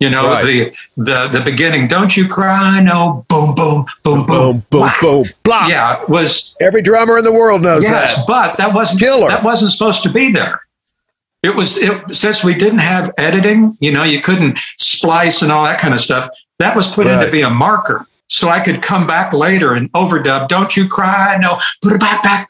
[0.00, 0.44] You know, Right.
[0.46, 1.86] the the the beginning.
[1.86, 2.80] Don't you cry?
[2.80, 3.24] No.
[3.28, 4.94] Boom, boom, boom, boom, Boom, boom, Wow.
[5.00, 5.66] boom, blah.
[5.66, 8.26] Yeah, it was Every drummer in the world knows yes, that.
[8.26, 9.28] but that wasn't Killer.
[9.28, 10.62] that wasn't supposed to be there.
[11.42, 13.76] It was it, since we didn't have editing.
[13.80, 16.28] You know, you couldn't splice and all that kind of stuff.
[16.58, 19.90] That was put in to be a marker, so I could come back later and
[19.92, 20.48] overdub.
[20.48, 21.36] Don't you cry?
[21.40, 21.58] No.
[21.82, 22.48] Put it back, back.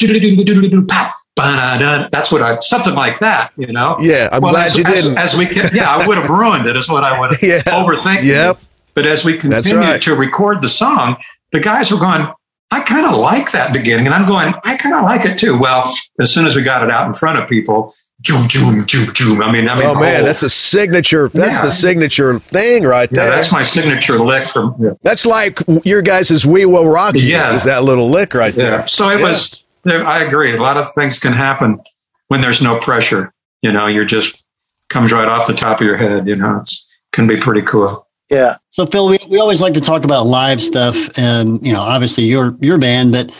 [0.88, 1.14] pop.
[1.36, 3.52] That's what I something like that.
[3.56, 3.98] You know.
[4.00, 5.18] Yeah, I'm Well, glad as, you as- didn't.
[5.18, 6.76] As, we, yeah, I would have ruined it.
[6.76, 7.62] Is what I would have Yeah.
[7.62, 8.24] overthinking.
[8.24, 8.56] Yep.
[8.60, 8.66] it.
[8.94, 10.02] But as we continued right.
[10.02, 11.16] to record the song,
[11.52, 12.26] the guys were going.
[12.72, 14.54] I kind of like that beginning, and I'm going.
[14.64, 15.58] I kind of like it too.
[15.58, 19.06] Well, as soon as we got it out in front of people, joom, joom, joom,
[19.12, 19.42] joom.
[19.44, 21.28] I mean, I mean, oh man, that's a signature.
[21.28, 21.62] That's Yeah.
[21.62, 23.30] the signature thing right yeah, there.
[23.30, 24.76] that's my signature lick from.
[24.78, 24.90] Yeah.
[25.02, 27.52] That's like your guys' "We Will Rock You." Yeah.
[27.52, 28.86] is that little lick right there?
[28.86, 29.24] So it Yeah.
[29.26, 29.64] was.
[29.84, 30.54] There- I agree.
[30.54, 31.80] A lot of things can happen
[32.28, 33.32] when there's no pressure.
[33.62, 34.42] You know, you're just
[34.88, 36.26] comes right off the top of your head.
[36.26, 38.06] You know, it's can be pretty cool.
[38.30, 38.56] Yeah.
[38.70, 42.24] So Phil, we, we always like to talk about live stuff, and you know, obviously
[42.24, 43.12] your your band.
[43.12, 43.32] But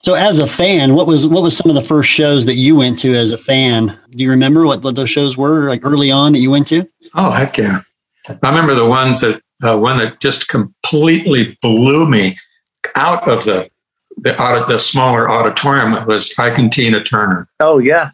[0.00, 2.76] so as a fan, what was what was some of the first shows that you
[2.76, 3.98] went to as a fan?
[4.10, 6.88] Do you remember what, what those shows were like early on that you went to?
[7.14, 7.82] Oh heck yeah!
[8.28, 12.36] I remember the ones that uh, one that just completely blew me
[12.96, 13.68] out of the
[14.22, 15.94] the out of the smaller auditorium.
[15.94, 18.10] It was Ike and Tina Turner, Oh yeah.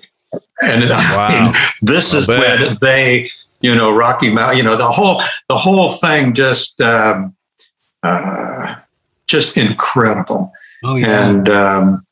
[0.62, 2.60] and I mean, this I'll is bet.
[2.60, 3.30] when they,
[3.60, 7.34] you know, Rocky Mountain, you know, the whole the whole thing just um,
[8.02, 8.74] uh,
[9.26, 10.52] just incredible.
[10.84, 11.30] Oh yeah.
[11.30, 12.06] And um,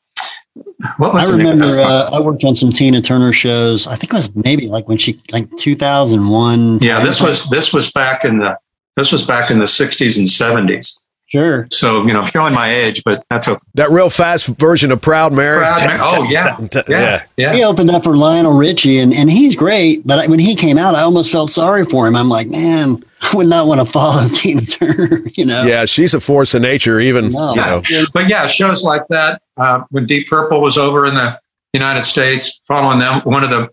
[0.97, 3.87] what was I the name of remember uh, I worked on some Tina Turner shows.
[3.87, 6.79] I think it was maybe like when she like 2001.
[6.81, 8.57] yeah, this was this was back in the
[8.95, 11.02] this was back in the '60s and '70s.
[11.33, 11.67] Sure.
[11.71, 13.59] So you know, showing my age, but that's okay.
[13.73, 15.97] That real fast version of "Proud Mary." Proud Mary.
[16.01, 16.57] Oh, yeah.
[16.87, 17.23] yeah.
[17.37, 20.05] Yeah, He opened up for Lionel Richie, and, and he's great.
[20.05, 22.15] But when he came out, I almost felt sorry for him.
[22.15, 25.21] I'm like, man, I would not want to follow Tina Turner.
[25.33, 25.63] You know?
[25.63, 26.99] Yeah, she's a force of nature.
[26.99, 27.51] Even No.
[27.89, 29.41] you know, But yeah, shows like that.
[29.57, 31.39] Uh, when Deep Purple was over in the
[31.73, 33.69] United States, following them, one of the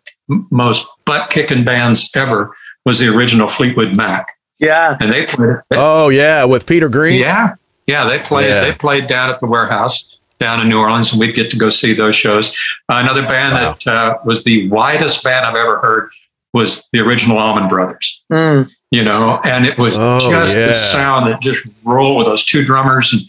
[0.51, 2.55] most butt kicking bands ever
[2.87, 4.27] was the original Fleetwood Mac,
[4.61, 4.97] Yeah.
[5.01, 5.57] and they played.
[5.73, 7.19] oh yeah, with Peter Green.
[7.21, 7.55] Yeah,
[7.87, 8.49] yeah, they played.
[8.49, 8.61] Yeah.
[8.63, 11.69] They played down at the warehouse down in New Orleans, and we'd get to go
[11.71, 12.57] see those shows.
[12.89, 13.77] Uh, another band Wow.
[13.85, 16.11] that uh, was the widest band I've ever heard
[16.55, 18.23] was the original Allman Brothers.
[18.33, 18.71] Mm.
[18.91, 20.67] You know, and it was Oh, just yeah.
[20.69, 23.23] the sound that just rolled with those two drummers, and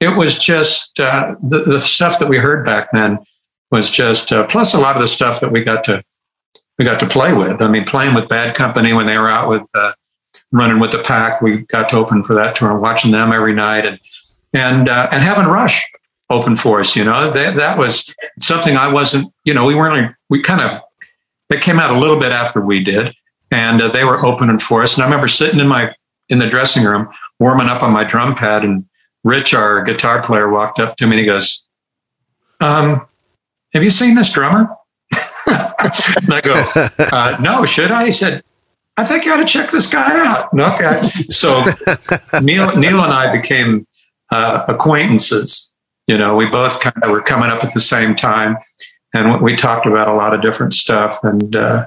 [0.00, 3.18] it was just uh, the the stuff that we heard back then
[3.70, 6.02] was just uh, plus a lot of the stuff that we got to
[6.78, 7.60] we got to play with.
[7.60, 9.92] I mean, playing with Bad Company when they were out with uh,
[10.52, 13.84] running with the pack, we got to open for that tour, watching them every night,
[13.86, 13.98] and
[14.52, 15.82] and uh, and having Rush
[16.30, 16.96] open for us.
[16.96, 19.32] You know, that that was something I wasn't.
[19.44, 20.14] You know, we weren't.
[20.30, 20.80] We kind of
[21.48, 23.14] they came out a little bit after we did,
[23.50, 24.94] and uh, they were opening for us.
[24.94, 25.94] And I remember sitting in my
[26.28, 27.08] in the dressing room
[27.40, 28.84] warming up on my drum pad, and
[29.24, 31.66] Rich, our guitar player, walked up to me and he goes,
[32.60, 33.06] um,
[33.74, 34.68] "Have you seen this drummer?"
[35.46, 38.42] and I go, uh, "No, should I?" He said,
[38.98, 41.02] "I think you ought to check this guy out." No, okay.
[41.30, 41.64] So
[42.42, 43.86] Neil, Neil and I became
[44.30, 45.72] uh, acquaintances.
[46.06, 48.56] You know, we both kind of were coming up at the same time,
[49.14, 51.18] and we talked about a lot of different stuff.
[51.22, 51.86] And uh,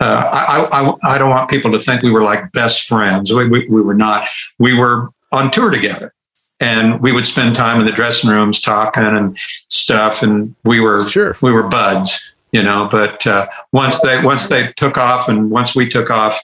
[0.00, 0.68] uh, I,
[1.02, 3.32] I, I don't want people to think we were like best friends.
[3.32, 4.28] We, we, we were not.
[4.58, 6.12] We were on tour together,
[6.60, 9.38] and we would spend time in the dressing rooms talking and
[9.68, 10.22] stuff.
[10.22, 11.36] And we were Sure.
[11.40, 12.88] we were buds, you know.
[12.90, 16.40] But uh, once they once they took off, and once we took off,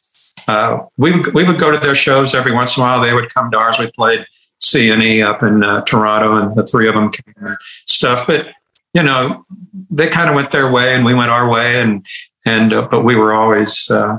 [0.48, 3.00] uh, we would we would go to their shows every once in a while.
[3.00, 3.78] They would come to ours.
[3.78, 4.26] We played
[4.60, 7.56] CNE up in uh, Toronto, and the three of them came and
[7.86, 8.26] stuff.
[8.26, 8.48] But
[8.92, 9.46] you know,
[9.90, 12.04] they kind of went their way, and we went our way, and
[12.44, 14.18] and uh, but we were always uh,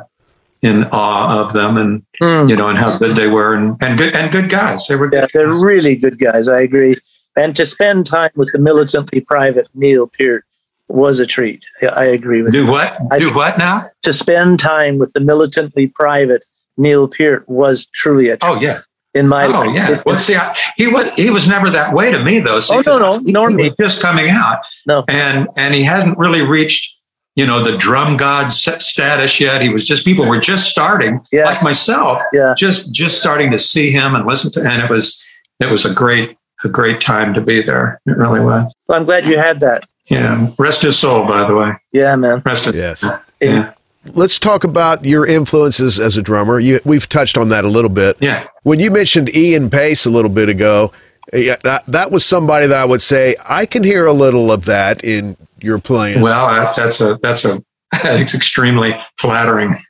[0.62, 2.48] in awe of them, and Mm.
[2.52, 4.86] you know, and how good they were, and and good and good guys.
[4.88, 5.64] They were Yeah, they're guys.
[5.66, 6.48] really good guys.
[6.48, 6.96] I agree.
[7.36, 10.46] And to spend time with the militantly private Neil Peart
[10.94, 11.66] was a treat.
[11.96, 12.66] I, agree with you.
[12.66, 12.98] Do what?
[13.12, 13.82] I- Do what now?
[14.04, 16.44] To spend time with the militantly private
[16.78, 18.78] Neil Peart was truly a treat Oh yeah.
[19.14, 19.76] in my Oh life.
[19.76, 20.02] yeah.
[20.06, 22.60] Well, see, I, he was he was never that way to me though.
[22.60, 24.60] See, Oh, no, no, he- he was just coming out.
[24.88, 25.04] No.
[25.08, 26.98] and and he hadn't really reached
[27.36, 29.62] you know the drum god st- status yet.
[29.62, 31.46] He was just people were just starting, Yeah.
[31.46, 32.54] like myself, Yeah.
[32.58, 35.24] just just starting to see him and listen to, and it was
[35.60, 38.00] it was a great a great time to be there.
[38.06, 38.74] It really was.
[38.88, 39.84] Well, I'm glad you had that.
[40.12, 40.50] Yeah.
[40.58, 41.72] Rest his soul, by the way.
[41.92, 42.42] Yeah, man.
[42.46, 43.04] Rest his Yes.
[43.40, 43.72] And Yeah.
[44.14, 46.60] let's talk about your influences as a drummer.
[46.60, 48.18] You, we've touched on that a little bit.
[48.20, 48.46] Yeah.
[48.64, 50.92] When you mentioned Ian Paice a little bit ago,
[51.34, 54.66] yeah, that, that was somebody that I would say I can hear a little of
[54.66, 56.22] that in your playing.
[56.22, 59.76] Well, uh, that's a that's a it's extremely flattering.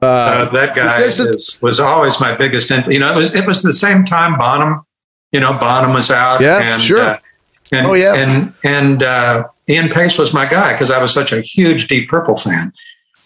[0.00, 2.70] Uh, that guy there's a- is, was always my biggest.
[2.70, 4.82] In, you know, it was, it was the same time Bonham.
[5.32, 6.40] You know, Bonham was out.
[6.40, 7.00] Yeah, and, sure.
[7.00, 7.18] uh,
[7.72, 8.14] and, Oh, yeah.
[8.14, 12.08] and and uh, Ian Paice was my guy because I was such a huge Deep
[12.08, 12.72] Purple fan,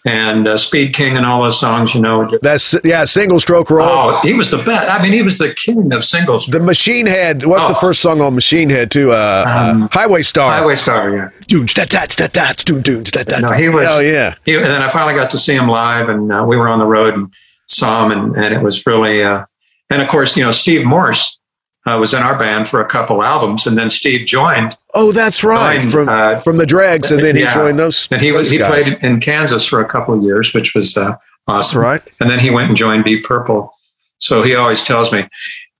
[0.04, 1.94] and uh, Speed King and all those songs.
[1.94, 3.86] You know, That's yeah, single stroke roll.
[3.88, 4.90] oh, he was the best.
[4.90, 6.46] I mean, he was the king of singles.
[6.46, 7.44] The Machine Head.
[7.44, 7.80] What's the Oh.
[7.80, 9.12] first song on Machine Head too?
[9.12, 10.52] Uh, Um, uh, Highway Star.
[10.52, 11.28] Highway Star, yeah.
[11.48, 13.42] Doon, stat, tat, stat, tat, doon, doon, stat, tat.
[13.42, 13.86] No, he was.
[13.90, 14.34] Oh yeah.
[14.44, 16.78] He, and then I finally got to see him live, and uh, we were on
[16.80, 17.32] the road and
[17.68, 19.22] saw him, and, and it was really.
[19.22, 19.44] Uh,
[19.90, 21.38] and of course, you know, Steve Morse
[21.86, 25.42] uh, was in our band for a couple albums, and then Steve joined, Oh, that's
[25.42, 25.78] right.
[25.80, 27.54] Joined, From uh, from the Dregs, and then he yeah.
[27.54, 28.06] joined those.
[28.10, 28.94] and he was he guys.
[28.94, 31.80] played in Kansas for a couple of years, which was uh, That's awesome.
[31.82, 32.02] right.
[32.20, 33.72] And then he went and joined Deep Purple.
[34.18, 35.26] So he always tells me,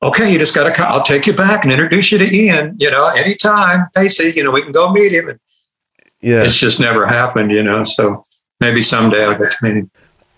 [0.03, 0.83] "Okay, you just got to.
[0.85, 2.75] I'll take you back and introduce you to Ian.
[2.81, 3.87] You know, anytime.
[3.95, 5.39] Pacey, you know, we can go meet him." And
[6.21, 6.43] Yeah.
[6.43, 7.53] it's just never happened.
[7.53, 8.25] You know, so
[8.61, 9.91] maybe someday I'll get to meet him.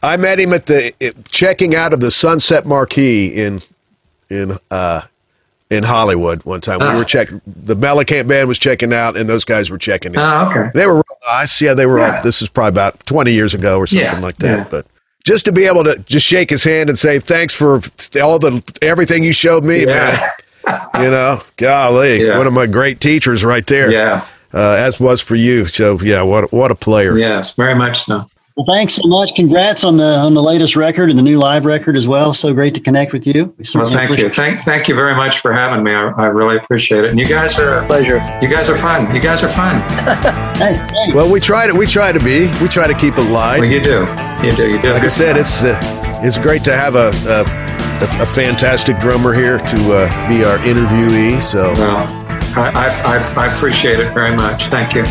[0.03, 0.93] I met him at the
[1.31, 3.62] checking out of the Sunset Marquis in
[4.29, 5.03] in uh
[5.71, 6.79] in Hollywood one time.
[6.81, 6.97] We Ah.
[6.99, 10.21] were checking the Mellencamp band was checking out, and those guys were checking in.
[10.21, 10.71] Oh, okay.
[10.75, 11.61] They were real nice.
[11.61, 11.99] Yeah, they were.
[11.99, 12.17] Yeah.
[12.19, 14.59] All, this is probably about twenty years ago or something Yeah, like that.
[14.59, 14.65] yeah.
[14.71, 14.87] But
[15.25, 17.81] just to be able to just shake his hand and say thanks for
[18.23, 20.19] all the everything you showed me, man.
[20.99, 23.91] You know, golly, one of my great teachers right there.
[23.91, 24.25] Yeah.
[24.55, 25.67] Uh, as was for you.
[25.67, 27.19] So yeah, what what a player.
[27.19, 28.27] Yes, very much so.
[28.57, 29.35] Well, thanks so much.
[29.35, 32.33] Congrats on the on the latest record and the new live record as well.
[32.33, 33.53] So great to connect with you.
[33.59, 34.31] We Well, thank you.
[34.31, 35.91] Thank, thank you very much for having me.
[35.91, 37.11] I, I really appreciate it.
[37.11, 38.23] And you guys are, a Pleasure.
[38.41, 39.13] you guys are fun.
[39.13, 39.83] You guys are fun.
[40.55, 41.13] Hey, hey.
[41.13, 43.59] Well, we try to we try to be we try to keep it live.
[43.59, 44.07] Well, you do.
[44.45, 44.71] You do.
[44.71, 44.93] You do.
[44.93, 45.77] like I said, it's uh,
[46.23, 47.41] it's great to have a, a
[48.23, 51.41] a fantastic drummer here to uh, be our interviewee.
[51.41, 52.07] So Well,
[52.57, 54.69] I, I, I, I appreciate it very much.
[54.69, 55.03] Thank you.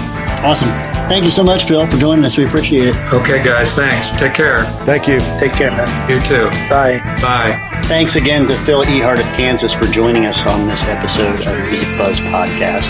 [0.43, 0.69] Awesome.
[1.09, 2.37] Thank you so much, Phil, for joining us.
[2.37, 2.95] We appreciate it.
[3.13, 3.75] Okay, guys.
[3.75, 4.09] Thanks.
[4.11, 4.63] Take care.
[4.85, 5.19] thank you.
[5.37, 6.09] Take care, man.
[6.09, 6.49] You too.
[6.69, 6.99] Bye.
[7.21, 7.59] Bye.
[7.85, 11.87] Thanks again to Phil Ehart of Kansas for joining us on this episode of Music
[11.97, 12.87] Buzz Podcast.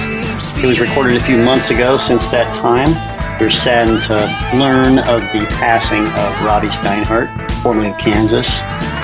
[0.64, 1.98] It was recorded a few months ago.
[1.98, 2.94] Since that time,
[3.42, 4.16] we're saddened to
[4.56, 8.62] learn of the passing of Robbie Steinhardt, formerly of Kansas,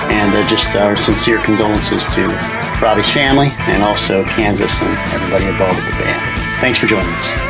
[0.08, 2.26] and uh, just our sincere condolences to
[2.80, 6.60] Robbie's family and also Kansas and everybody involved with the band.
[6.60, 7.49] Thanks for joining us.